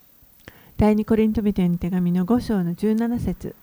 [0.77, 3.55] 第2コリント人への手紙の5章の17節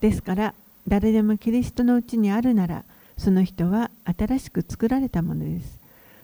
[0.00, 0.54] ですから、
[0.86, 2.84] 誰でもキリストのうちにあるなら、
[3.18, 5.78] その人は新しく作られたものです。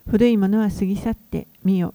[0.08, 1.92] 古いものは過ぎ去って、見よ、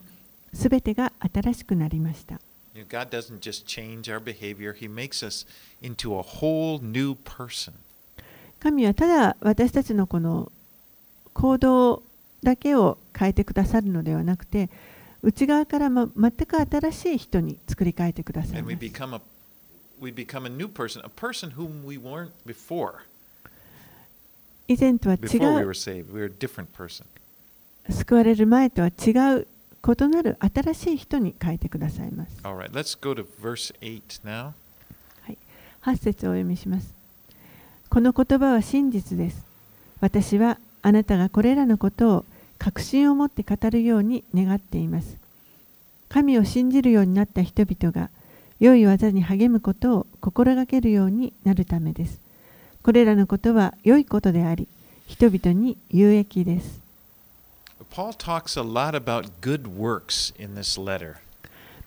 [0.54, 2.40] すべてが新しくなりました。
[2.76, 5.48] You know, God doesn't just change our behavior, He makes us
[5.82, 7.74] into a whole new person.
[8.60, 10.52] 神はただ私たちのこの
[11.34, 12.04] 行動
[12.44, 14.70] だけを変えてくださるのではなくて、
[15.22, 18.76] 内側からも全く新しい人に作り変えてくださいます。
[24.70, 25.18] 以前とは違
[25.64, 25.66] う.
[27.90, 29.48] 救われる前とは違う
[29.82, 32.38] 異なる新しい人に変えてくださいます。
[32.44, 32.72] Right,
[33.82, 34.52] 8 now.
[35.82, 36.94] 8節をお読みします。
[37.90, 39.44] この言葉は真実です。
[40.02, 42.26] 私はあなたがこれらのことを
[42.60, 45.18] 確信を持って語るように願っています。
[46.10, 48.10] 神を信じるようになった人々が
[48.60, 52.20] 良い技に励むことを心がけるようになるためです。
[52.84, 54.68] これらのことは良いことであり、
[55.08, 56.80] 人々に有益です。
[57.92, 61.16] Paul talks a lot about good works in this letter.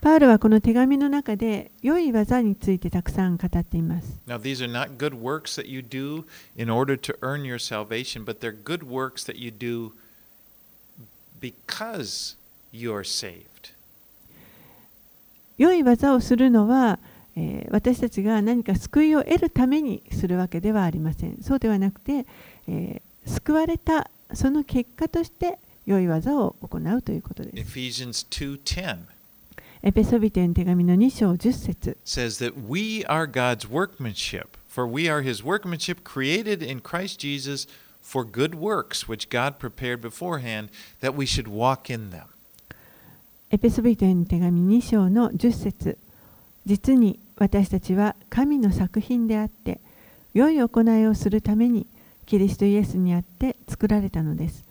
[0.03, 4.19] パウルはこの手紙の中で良い技についてたくさん語っています。
[4.27, 6.25] Now, these are not good works that you do
[6.57, 9.93] in order to earn your salvation, but they're good works that you do
[11.41, 12.37] because
[12.73, 13.73] you're saved.
[15.57, 16.99] 良い技をするのは、
[17.37, 21.39] えー私たちが何か救いを得るためにするわけではありません。
[21.43, 22.27] そうではなくて、
[22.69, 27.79] えー救われたその結果として良い技を行うということです。
[27.79, 28.99] Ephesians 2:10
[29.85, 37.69] エペソビテの手紙の2章10節 says that we are God's workmanship, for we are his workmanship created in Christ Jesus
[38.03, 40.69] for good works which God prepared beforehand
[41.01, 42.27] that we should walk in them.
[43.51, 45.99] エペソビテの手紙2章の10節
[46.67, 49.81] 実に私たちは神の作品であって
[50.35, 51.87] 良い行いをするために
[52.27, 54.65] キリストイエスにあって作られたのです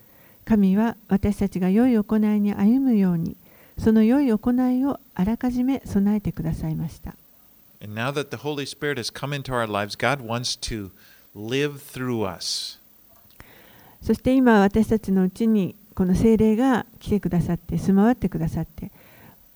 [0.45, 3.35] 神は私たちが良い行いに歩むように
[3.77, 7.15] その良い行いをあらかじめ備えてくださいました
[7.83, 10.91] And now that the Holy Spirit has come into our lives, God wants to
[11.35, 12.79] live through us.
[14.03, 18.91] そして今私たちのうちにこの聖霊が来てくださって住まわってくださって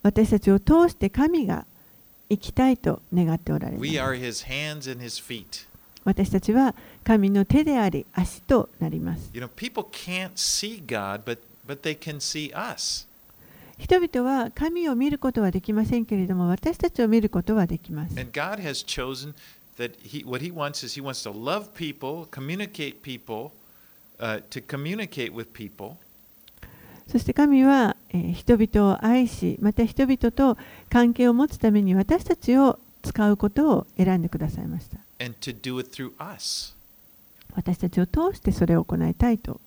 [0.03, 1.65] 私たちを通して神が
[2.29, 5.67] 生きたいと願っておられます.
[6.03, 13.07] 私たちは神の手であり足となります You know, people can't see God, but, but they can see us.
[13.77, 19.33] 人々は神を見ることはできませんけれども私たちを見ることはできます And God has chosen
[19.77, 23.51] that he, what He wants is He wants to love people, communicate people,
[24.19, 25.97] uh, to communicate with people,
[27.07, 30.57] そして神は、えー人々を愛しまた人々と
[30.89, 34.97] 関係を持つために私たちを使うことを選んでくださいました.
[37.55, 39.61] 私たちを通してそれを行いたいと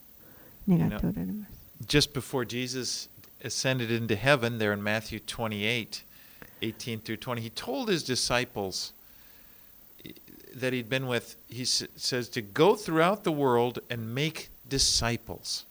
[0.69, 1.53] 願っておられます
[1.87, 3.09] Just before Jesus
[3.43, 6.03] ascended into heaven, there in Matthew 28
[6.61, 8.93] 18 through 20, He told His disciples
[10.55, 15.65] that He'd been with, He says, to go throughout the world and make disciples.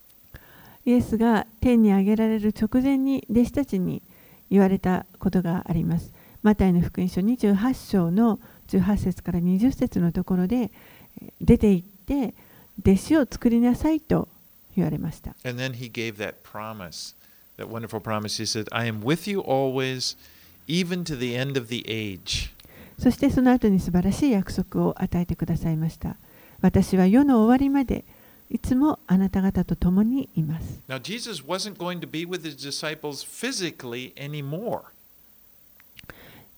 [0.88, 4.02] イエスが天に上げられる直前に弟子たちに
[4.50, 6.13] 言われたことがあります。
[6.43, 12.34] マタイの福音書28章の18節から20節のところでえー出て行って
[12.80, 14.30] 弟子を作りなさいと
[14.78, 15.36] 言われました。
[15.43, 17.13] And then he gave that promise,
[17.58, 18.41] that wonderful promise.
[18.41, 20.15] He said, I am with you always,
[20.67, 22.54] even to the end of the age.
[22.97, 26.15] そしてその後に素晴らしい約束を与えてくださいました。
[26.62, 28.06] 私は世の終わりまで
[28.49, 30.79] いつもあなた方と共にいます。
[30.88, 34.81] Now, Jesus wasn't going to be with his disciples physically anymore.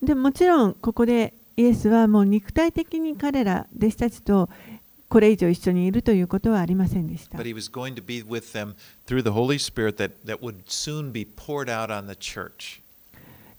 [0.02, 4.50] でもちろんここでイエスはもう肉体的に彼ら弟子たちと
[5.10, 7.44] これ以上一緒にいるということはありませんでした But。
[7.44, 8.76] he was going to be with them
[9.08, 12.82] through the Holy Spirit that, that would soon be poured out on the church.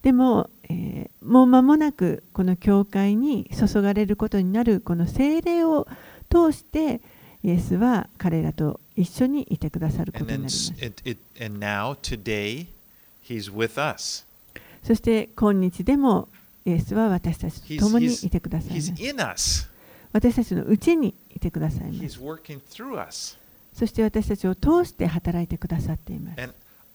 [0.02, 5.86] でも、えーもう間もなくこの教会に注がれることになるこの聖霊を
[6.30, 7.00] 通して
[7.42, 10.72] イエスは彼らと一緒にいてくださることになります。
[14.82, 16.28] そして今日でも
[16.66, 19.68] イエスは私たちと共にいてくださいます。
[20.12, 22.20] 私たちのうちにいてくださいます。
[23.74, 26.40] そして私たちを通して働いてくださっています。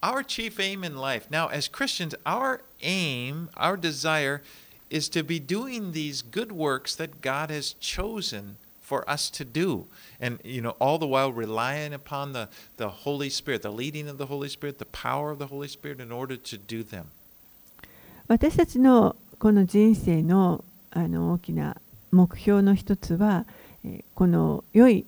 [0.02, 4.42] Our chief aim in life, now as Christians, our aim, our desire
[4.90, 9.86] is to be doing these good works that God has chosen for us to do.
[10.20, 14.16] And, you know, all the while relying upon the, the Holy Spirit, the leading of
[14.16, 17.06] the Holy Spirit, the power of the Holy Spirit in order to do them.
[18.28, 21.76] 私たちのこの人生のあの大きな
[22.10, 23.44] 目標の一つは、
[24.14, 25.04] この良い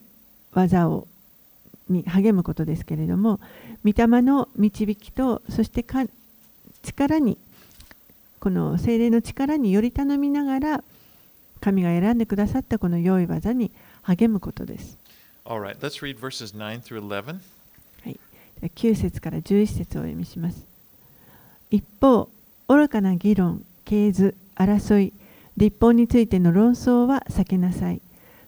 [0.52, 1.06] 技を
[1.88, 3.40] に励むことですけれども
[3.84, 6.04] 御霊の導きとそしてか
[6.82, 7.38] 力に
[8.40, 10.84] この精霊の力により頼みながら
[11.60, 13.70] 神が選んでくださったこの良い技に
[14.02, 14.98] 励むことです。
[15.44, 17.40] All right, let's read verses 9 through 11.
[18.60, 20.64] 9節から11節をお読みします。
[21.70, 22.28] 一方、
[22.68, 25.12] 愚かな議論、系図、争い、
[25.56, 28.00] 立法についての論争は避けなさい。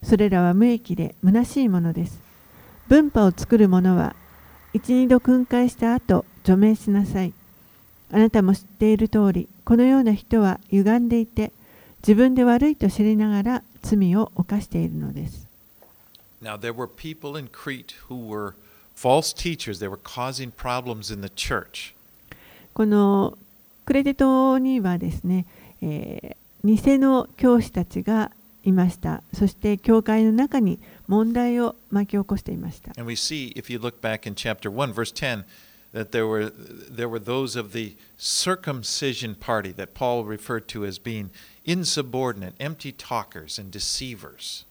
[0.03, 2.20] それらは無益で虚しいものです。
[2.88, 4.16] 文派を作る者は、
[4.73, 7.33] 一二度訓戒した後、除名しなさい。
[8.12, 11.53] あなたも知っている通り、このような人は歪んでいて、
[12.02, 15.46] 自分で悪いと知りながら罪を犯しているのです。
[16.42, 18.54] Now, there were people in Crete who were
[18.96, 19.78] false teachers.
[19.78, 21.94] They were causing problems in the church.
[22.72, 23.36] この
[23.84, 25.46] クレディトにはですね、
[25.82, 28.31] えー偽の教師たちが
[28.64, 29.22] いました。
[29.33, 32.92] そして教会の中に問題を巻き起こしていました。
[32.98, 35.44] And we see, if you look back in chapter 1, verse 10,
[35.94, 41.00] that there were, there were those of the circumcision party that Paul referred to as
[41.00, 41.31] being
[41.65, 44.65] insubordinate, empty talkers, and deceivers.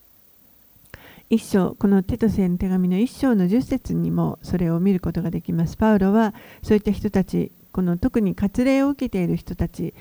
[1.30, 5.78] 一章、このテトセの手紙の一章の10節にもそれを見ることができます。
[5.78, 6.34] パウロは
[6.64, 9.94] そういった人たち、この特に割礼を受けている人たち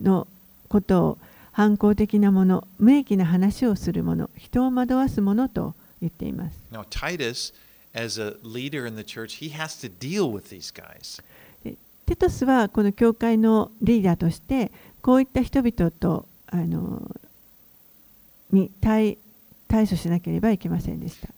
[0.00, 0.28] の
[0.68, 1.18] ことを
[1.50, 6.56] 反抗的なもの、無益な話をするもの、人を惑わすものと言っています。
[6.70, 7.52] Now, Titus
[7.92, 11.22] as a leader in the church, he has to deal with these guys.
[12.06, 14.70] テトスはこの教会のリーダーとして
[15.02, 17.10] こういった人々とあの
[18.52, 19.18] に対,
[19.68, 21.28] 対処しなければいけませんでした。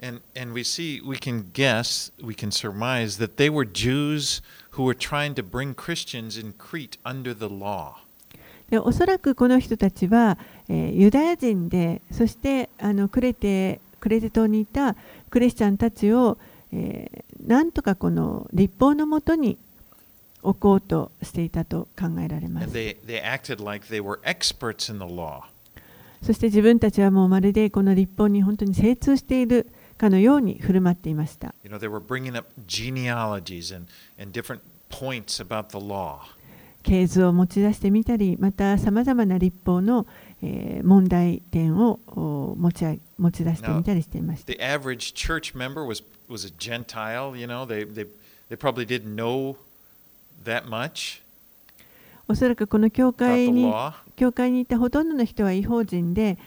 [8.81, 10.37] おそらくこの人たちは、
[10.69, 14.95] え、ユダヤ人でそしてあのク,レテクレテ島にいた
[15.31, 16.37] クリスチャンたちを、
[16.71, 19.57] え、なんとかこの立法のもとに
[20.43, 22.69] 置こうとしていたと考えられます。
[26.23, 31.55] そして自分たちはもうまるでこの立法に本当に精通しているかのように振る舞っていました。
[36.83, 40.07] 経図を持ち出してみたり、またさまざまな立法の
[40.83, 41.99] 問題点を
[42.57, 44.47] 持ち出してみたりしていました。
[52.27, 53.73] おそらくこの教会に
[54.17, 56.39] 教会にいたほとんどの人は違法人で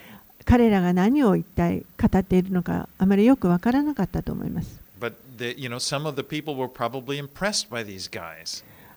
[0.45, 4.80] 彼らが何を一体語っているのかあまりよくわからなかったと思います。
[5.38, 5.56] The,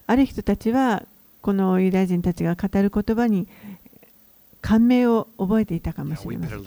[0.07, 1.05] ある人たちは
[1.41, 3.47] このユダヤ人たちが語る言葉に
[4.61, 6.59] 感銘を覚えていたかもしれません。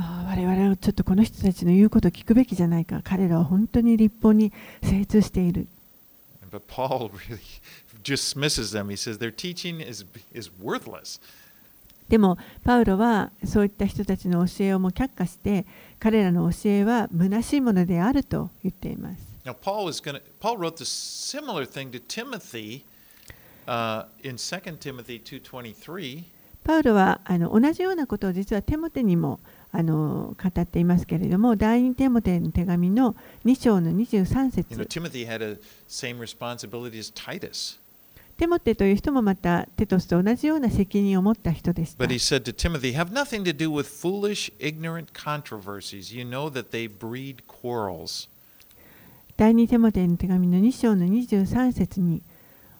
[0.00, 3.00] 我々はちょっとこの人たちの言うことを聞くべきじゃないか。
[3.04, 5.66] 彼らは本当に立法に精通している。
[12.08, 15.64] でも、パウロはそういった人たちの教えをも却下して、
[16.00, 19.30] 彼らの教えは虚しいものであると言っています。
[19.44, 20.58] パウロ Paul, is gonna, Paul
[29.02, 29.40] にも
[29.72, 33.14] あの語っていますけれども、第二テモテの手紙の
[33.44, 34.76] 2章の23節。
[38.40, 41.84] テモテという人もまたテトスと同じような責任を持った人で。
[41.84, 41.94] す。
[49.36, 52.22] 第二テモテの手紙の2章の23節に、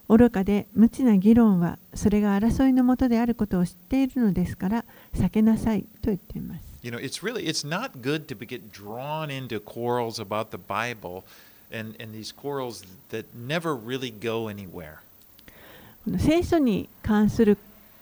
[0.09, 4.85] 愚かで無知な議論は、それが争いのもとであることを知っているのですから、
[5.15, 6.70] 避けなさいと言っています。
[6.83, 11.25] You know, it's really it's not good to get drawn into quarrels about the Bible
[11.71, 15.01] and, and these quarrels that never really go anywhere.
[16.19, 17.59] 聖書に関する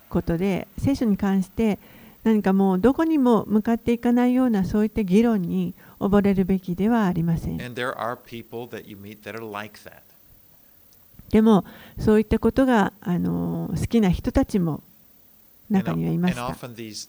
[0.08, 1.78] ことで聖書に関して
[2.22, 9.80] 何かもうどこにも向かっていかないようなそういった議論に溺れるべきではありません And like.
[11.30, 11.64] でも
[11.98, 14.82] そういったことがあの好きな人たちも
[15.70, 17.08] And, 中にはいま and した often these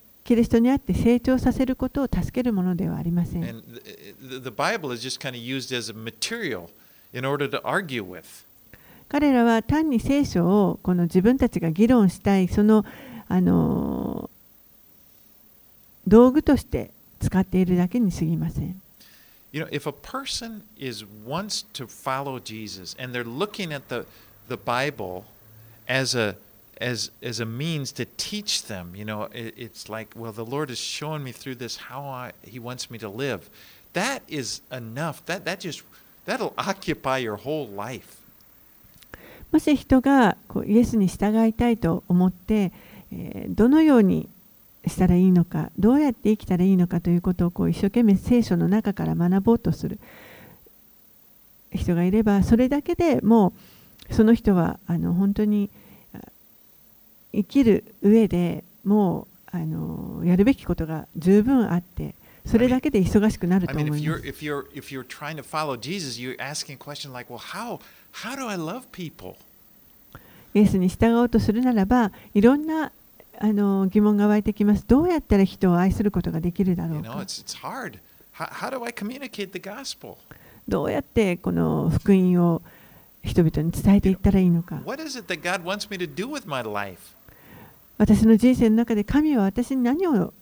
[0.31, 3.41] キリストにあって成長させることを助けるものではありません。
[9.09, 12.85] 彼らは単に聖書をこの自分たちが議論したいその,
[13.27, 14.29] あの
[16.07, 18.81] 道具として使っているだけにすぎません。
[26.81, 30.79] As as a means to teach them, you know, it, it's like, well, the Lord is
[30.79, 33.49] showing me through this how I, He wants me to live.
[33.93, 35.23] That is enough.
[35.27, 35.83] That that just
[36.25, 38.17] that'll occupy your whole life.
[39.51, 42.71] もし人がこうイエスに従いたいと思って、
[43.13, 44.29] えーどのように
[44.87, 49.99] したらいいのかどうやって生きたらいいのかということをこう一生懸命聖書の中から学ぼうとする
[51.71, 53.53] 人がいればそれだけでも
[54.09, 55.80] うその人はあの本当にあ
[57.33, 62.15] 生きる上でもうあのやるべきことが十分あって
[62.45, 64.01] それだけで忙しくなると思います。
[70.53, 72.91] イエスに従おうとするならばいろんな
[73.39, 74.85] あの疑問が湧いてきます。
[74.87, 77.01] どうやったら人を愛することができるだろう。
[80.67, 82.61] どうやってこの福音を
[83.23, 84.81] 人々に伝えていったらいいのか。
[88.01, 90.33] 私の人生の中で神は私に何を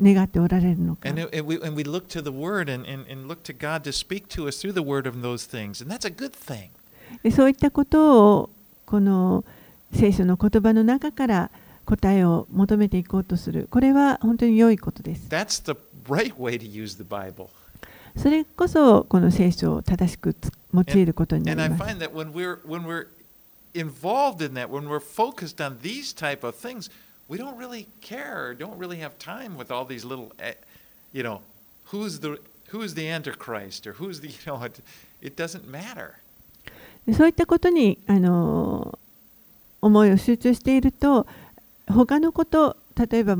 [0.00, 3.52] 願っておられるのか And, and, we, and we look to the Word and, and, and look to
[3.52, 5.82] God to speak to us through the Word of those things.
[5.82, 6.70] And that's a good thing.
[7.22, 8.50] でそういったことを
[8.86, 9.44] この
[9.92, 11.50] 聖書の言葉の中から
[11.84, 15.78] 答えを求めていこうとするこれは本当に良いことです That's the
[16.08, 17.48] right way to use the Bible.
[18.16, 23.08] それこそこの聖書を正しくつ用いることにな And I ります find that when we're when we're
[23.74, 26.88] involved in that, when we're focused on these type of things,
[27.28, 30.32] we don't really care, don't really have time with all these little,
[31.12, 31.40] you know,
[31.86, 34.80] who's the who's the Antichrist or who's the, you know, it,
[35.20, 36.14] it doesn't matter.
[37.12, 38.98] そういったことにあの
[39.82, 41.26] 思いを集中していると
[41.86, 43.36] 他のこと例えば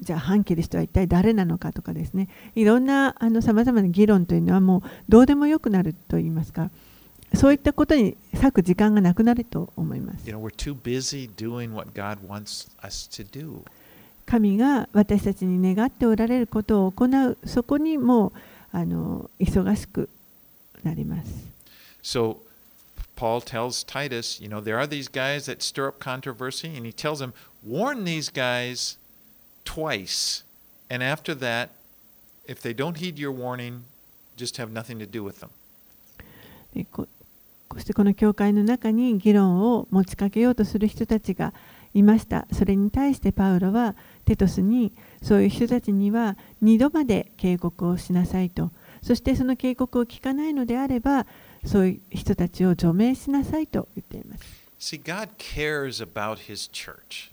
[0.00, 6.70] じゃあ反キリストは一体誰なのかとかですねいろんなさまざまな議論というのはもうどうでもよくなると言いますか
[7.36, 10.26] そういったことに割く時間がなくなると思います.
[14.26, 18.32] 神が私たちに願っておられることを行うそこにもう
[18.72, 20.08] あの忙しく
[20.82, 21.30] なります
[22.02, 22.38] So
[23.16, 26.92] Paul tells Titus, you know, there are these guys that stir up controversy, and he
[26.92, 27.32] tells him,
[27.62, 28.96] warn these guys
[29.64, 30.42] twice.
[30.90, 31.70] And after that,
[32.46, 33.84] if they don't heed your warning,
[34.36, 35.50] just have nothing to do with them.
[37.74, 41.52] でここうしてこの教会の中に議論を持ちかけようとする人たちが
[41.92, 42.46] いました。
[42.52, 43.94] それに対してパウロは
[44.24, 48.70] テトスにそういう人たちには2度まで警告をしなさいと。
[49.02, 51.26] そしてその警告を聞かないのであれば
[51.64, 54.44] そういう人たちを除名しなさいと言っています。
[54.78, 57.32] See, God cares about his church,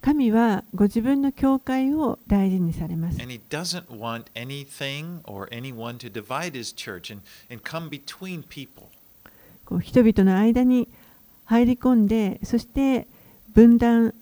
[0.00, 3.20] 神はご自分の教会を大事にされます。
[3.20, 8.88] and he doesn't want anything or anyone to divide his church and, and come between people.
[9.72, 10.86] こう人々の間に
[11.46, 13.06] 入り込んでそして
[13.54, 14.14] 分断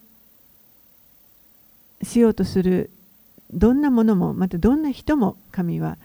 [2.03, 2.91] しようとする
[3.53, 5.99] どんなものもまたどんな人も神は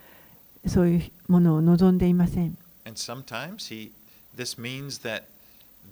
[0.65, 2.57] そういうものを望んでいません。
[2.85, 3.91] And sometimes he,
[4.35, 5.25] this means that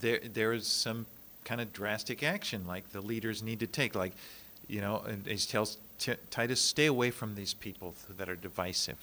[0.01, 1.06] there, there is some
[1.45, 3.97] kind of drastic action like the leaders need to take.
[3.97, 4.16] Like,
[4.68, 8.97] you know, and he tells Ti- Titus, stay away from these people that are divisive.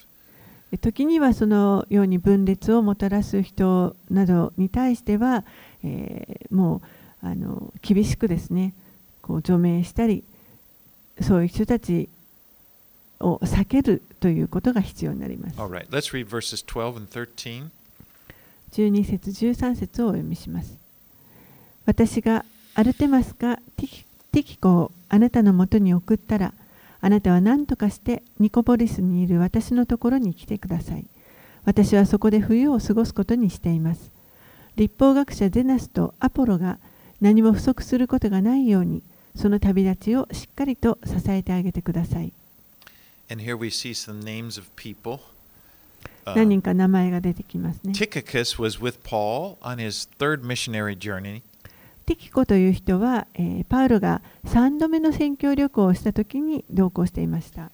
[0.71, 5.45] で時にはそのように分裂をもたらす人などに対しては、
[5.83, 6.83] えーもう
[7.23, 8.73] あの厳しくですね
[9.21, 10.25] こう除名したり
[11.21, 12.09] そういう人たち
[13.21, 15.57] を避けるということが必要になります。
[15.57, 17.69] Right, let's read verses 12 and 13.
[18.73, 20.79] 12節13節をお読みします。
[21.85, 22.45] 私が
[22.75, 26.55] アルテマスかティキティキコをあなたのもとに送ったら、
[27.01, 31.05] あなたは何とかしてニコポリスにいる私のところに来てください。
[31.65, 34.11] 私はそこで冬を過ごすことにしています。
[34.77, 36.79] 立法学者ゼナスとアポロが
[37.21, 39.03] 何も不足することがないように、
[39.37, 42.33] その旅立ちをしっかりと支えてあげてください。
[43.31, 45.21] And here we see some names of people.
[46.25, 47.93] 何 Uh, 人か名前が出てきますね。
[47.93, 51.43] Tychicus was with Paul on his third missionary journey.
[52.11, 53.29] ティキコという人は、
[53.69, 57.71] パウロが3度目の宣教旅行をした時に同行していました。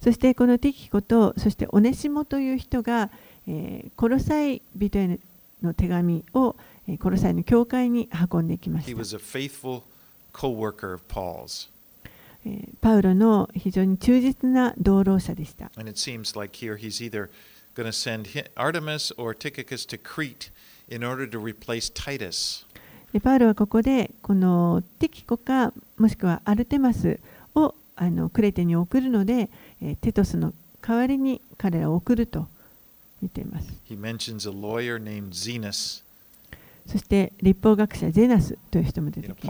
[0.00, 3.10] そしてこのティキコとそしてオネシモという人が、
[3.96, 5.18] コロサイビトへ
[5.60, 6.54] の手紙を、
[7.00, 8.92] コロサイの教会に運んできました。
[12.80, 15.72] パウロの非常に忠実な道路者でした。
[23.22, 27.18] パウロはここでこのテキコかもしくはアルテマス
[27.54, 27.74] を
[28.32, 29.48] クレテに送るので
[30.00, 32.46] テトスの代わりに彼らを送ると
[33.22, 33.68] 言っています。
[36.86, 39.46] そして立法学者ゼナスという人も出てきます。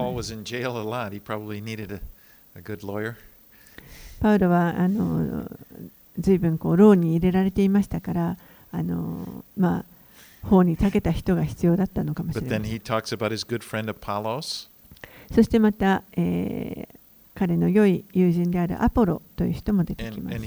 [4.21, 5.49] パウロはあの
[6.19, 8.37] ずいぶんこう牢に入れられていましたから、
[8.71, 9.85] あのまあ、
[10.47, 12.61] 法にたけた人が必要だったのかもしれません。
[15.33, 16.97] そしてまた、えー、
[17.35, 20.39] 彼の良い友人であるアポロという人も出てきました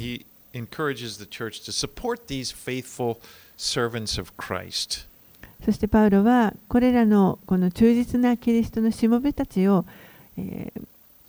[5.64, 9.84] そしてパウロはこれらのこの忠実なキリストのしもべたちを、
[10.36, 10.82] えー、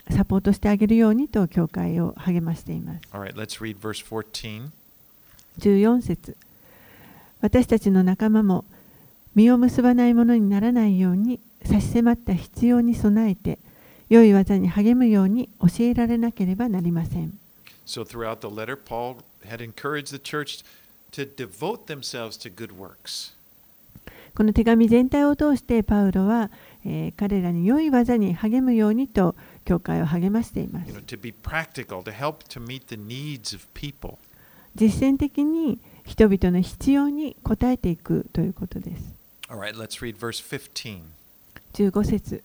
[0.09, 3.01] サポートしてあげるようにと教会を励ましています。
[3.13, 4.69] All right, let's read verse 14.
[5.59, 6.35] 14節
[7.41, 8.65] 私たちの仲間も
[9.35, 13.59] 実を結ばないものにならないように差し迫った必要に備えて
[14.09, 17.37] 良い技に励むように教えられなければなりません。
[17.85, 20.63] So throughout the letter, Paul had encouraged the church
[21.11, 23.33] to devote themselves to good works.
[24.35, 26.49] この手紙全体を通してパウロは、
[26.85, 29.35] えー彼らに良い技に励むようにと
[29.69, 30.91] 教会を励ましています.
[34.75, 39.13] 実践的に人々の必要に応えていくということです。
[39.47, 41.01] All right, let's read verse 15.
[41.73, 42.41] 15節。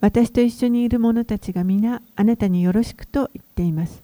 [0.00, 4.02] 私と一緒にいる者たちが皆あなたによろしくと言っています。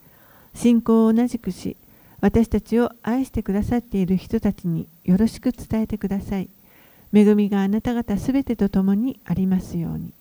[0.55, 1.77] 信仰を同じくし
[2.21, 6.49] 私たちを愛してくださっている人たちによろしく伝えてください。
[7.13, 10.13] 恵みがあなた方すべてと共にありますように。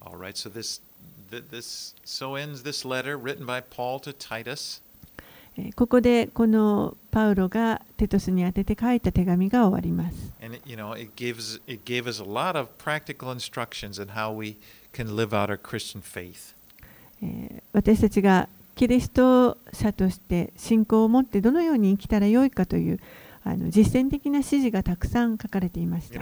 [0.00, 0.85] All right, so this, th-
[1.30, 4.80] this, so ends this letter written by Paul to Titus.
[5.74, 10.16] ここでこのパウロがテトスに宛てて書いた手紙が終わります。
[17.72, 23.00] 私たちがキリスト者として信仰を持ってどのように生きたらよいかという
[23.42, 26.12] あの実践的な指示がたくさん書かれています。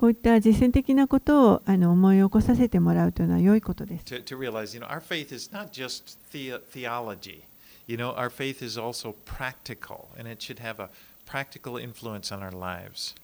[0.00, 4.06] こういった実践的なことをあの思い起こさせてもらうというのは良いことです。
[4.06, 7.42] to, to realize, you know, our faith is not just the, theology.
[7.86, 10.88] You know, our faith is also practical, and it should have a
[11.26, 13.14] practical influence on our lives.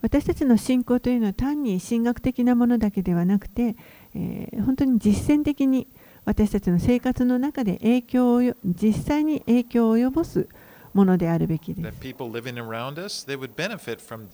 [0.00, 3.76] 私たちの信仰というのは単に神学的なものだけではなくて、
[4.14, 5.86] えー本当に実践的に
[6.24, 10.48] 私たちの生活の中で影響をよ実際に影響を及ぼす
[10.94, 12.00] ものであるべきで That す。
[12.00, 14.28] people living around us, they would benefit from,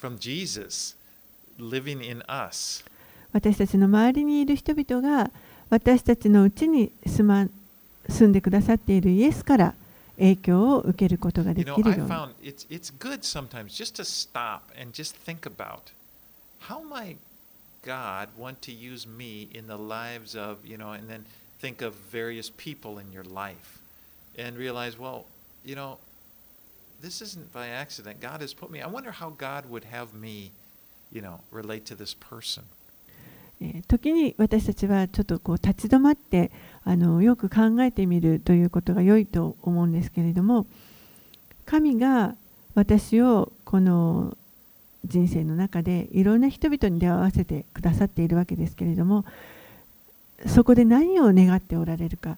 [0.00, 0.96] from Jesus
[1.59, 2.83] living in us.
[3.31, 5.31] 私たちの周りにいる人々が
[5.69, 7.47] 私たちのうちに住ま
[8.07, 9.73] 住んでくださっているイエスから
[10.17, 12.13] 影響を受けることが You で know, きる I ように。
[12.13, 15.91] found it's, it's good sometimes just to stop and just think about
[16.67, 17.17] how might
[17.83, 21.25] God want to use me in the lives of, you know, and then
[21.59, 23.79] think of various people in your life
[24.37, 25.25] and realize, well,
[25.65, 25.97] you know,
[27.01, 28.21] this isn't by accident.
[28.21, 28.81] God has put me.
[28.81, 30.51] I wonder how God would have me,
[31.12, 32.64] You know, relate to this person.
[33.88, 36.52] 時に私たちはちょっとこう立ち止まって
[36.84, 40.64] あのよく考えてみるということが良いと思うんですけれども
[41.66, 42.36] 神が
[42.76, 44.36] 私をこの
[45.04, 49.24] 人生の中でいろんな人々に出会わせてくださっているわけですけれども
[50.46, 52.36] そこで何を願っておられるか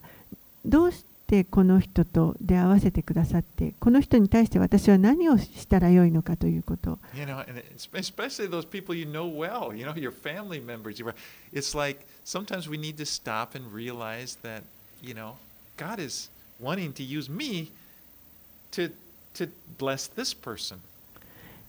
[0.65, 10.59] どうしてこの人と出会わせてくださってこの人に対して私は何をしたらよいのかということを You know, and it's- especially those people you know well, you know, your family
[10.63, 11.01] members.
[11.53, 14.63] It's like sometimes we need to stop and realize that,
[15.01, 15.35] you know,
[15.77, 16.29] God is
[16.61, 17.71] wanting to use me
[18.73, 18.91] to
[19.35, 20.77] to bless this person.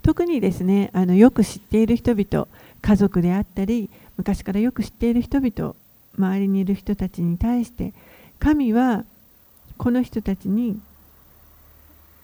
[0.02, 2.48] 特にですねあのよく知っている人々
[2.80, 5.76] 家族であったり昔からよく知っている人々
[6.18, 7.92] 周りにいる人たちに対して
[8.40, 9.04] 神は
[9.76, 10.80] この人たちに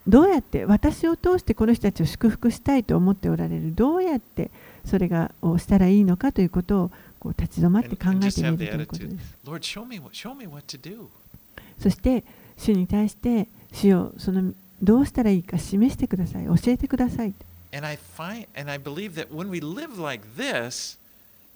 [0.06, 4.50] どうやって私を通してこの人たちを祝福したいと思っておられるどうやって
[4.86, 6.90] それがをしたらいいのかということを
[7.20, 9.18] こう立ち止まって考えてみるという。
[11.78, 12.24] そして
[12.56, 17.34] 主に対して主をそのどうしたらいいか示してください教えてください。
[17.72, 20.98] And I find and I believe that when we live like this,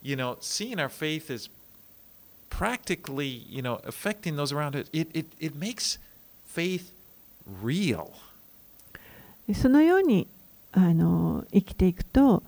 [0.02, 1.48] you know, seeing our faith is
[2.52, 5.98] practically, you know, affecting those around us, it, it, it makes
[6.46, 6.92] faith
[7.62, 8.10] real.
[9.54, 10.28] そのように
[10.70, 12.42] あの生きていくと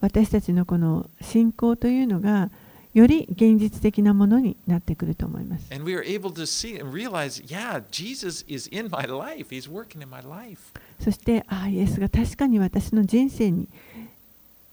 [0.00, 2.50] 私たちのこの信仰というのが
[2.92, 5.72] より現実的なものになってくると思います。
[5.72, 9.54] And we are able to see and realize, yeah, Jesus is in my life.
[9.54, 10.72] He's working in my life.
[10.98, 13.68] そしてああイエスが確かに私の人生に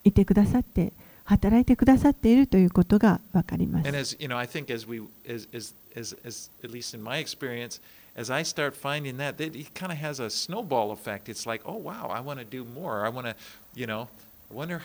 [0.03, 0.93] いてくださって
[1.28, 7.19] 働いてくださっているということが分かります as you know, I think as we as as as, as at least in my
[7.19, 7.82] experience,
[8.15, 11.28] as I start finding that, that it kind of has a snowball effect.
[11.28, 13.05] It's like, oh wow, I want to do more.
[13.05, 13.36] I want to,
[13.75, 14.07] you know,
[14.49, 14.82] wonder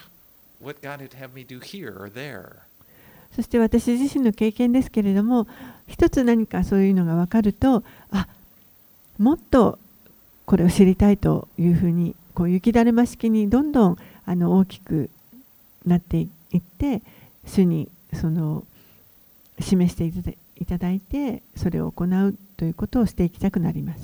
[0.59, 2.63] what God would have me do here or there.
[3.35, 5.47] そして私自身の経験ですけれども
[5.87, 8.27] 一つ何かそういうのが分かるとあ
[9.19, 9.79] もっと
[10.45, 15.09] これを知りたいというふうにこう雪だるま式にどんどんあの大きく
[15.87, 16.29] なってい
[16.59, 17.03] って
[17.47, 18.65] 主にその
[19.61, 24.01] 示していただいてそれを行うということをしていきたくなります。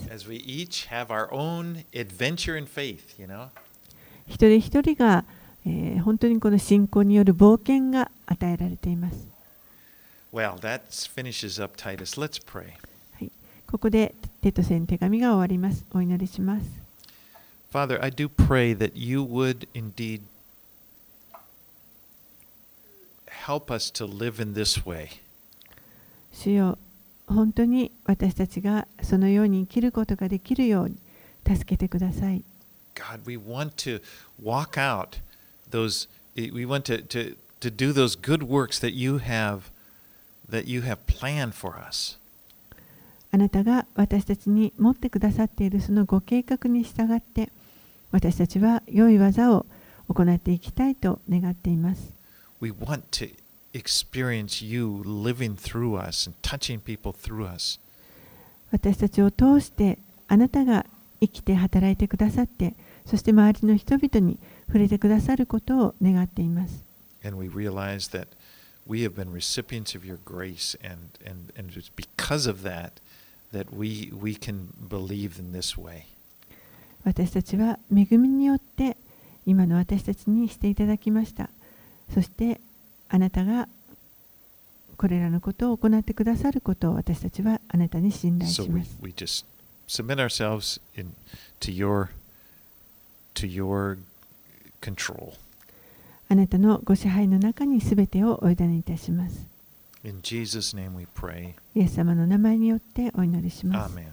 [4.26, 5.24] 一人一人が、
[5.66, 9.16] えー本当にこの信仰による冒険が与えられています。
[10.32, 12.20] Well, that finishes up Titus.
[12.20, 12.72] Let's pray.
[13.70, 15.84] ここでテトセン手紙が終わります。
[15.92, 16.66] お祈りします。
[17.70, 20.22] Father, I do pray that you would indeed
[23.48, 25.08] help us to live in this way.
[26.32, 26.78] 主よ
[27.26, 30.96] 本当に私たちがそのように生きることができるように
[31.46, 32.42] 助けてください。
[32.94, 34.02] God, we want to
[34.42, 35.20] walk out
[35.70, 39.70] those, we want to, to, to do those good works that you have,
[40.50, 42.18] that you have planned for us.
[43.30, 47.50] あなたが私たちに持ってくださっているそのご計画に従って
[48.10, 49.66] 私たちは良い技を
[50.08, 52.17] 行っていきたいと願っています。
[52.60, 53.30] We want to
[53.72, 57.78] experience you living through us and touching people through us.
[58.70, 59.98] 私たちを通して
[60.28, 60.84] あなたが
[61.20, 62.74] 生きて働いてくださって
[63.06, 66.84] そして周りの人々に触れてくださることを願っています。
[67.24, 68.28] And we realize that
[68.86, 72.92] we have been recipients of your grace, and, and, and it's because of that
[73.52, 76.04] that we, we can believe in this way.
[77.04, 78.96] 私たちは恵みによって
[79.46, 81.48] 今の私たちにしていただきました。
[82.12, 82.60] そして
[83.08, 83.68] あなたが
[84.96, 88.98] これらのことを行ってくださることを私たちはあなたに信頼 So しま we, す。
[89.02, 89.46] we just
[89.86, 91.14] submit ourselves in,
[91.60, 92.08] to, your,
[93.34, 93.98] to your
[94.80, 95.34] control.
[96.30, 99.46] あなたのご支配の中にすべてをお委ねいたします。
[100.04, 101.54] In Jesus' name we pray.
[101.74, 103.96] イエス様の名前によってお祈りします。
[103.96, 104.08] Amen.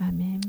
[0.00, 0.40] アーメン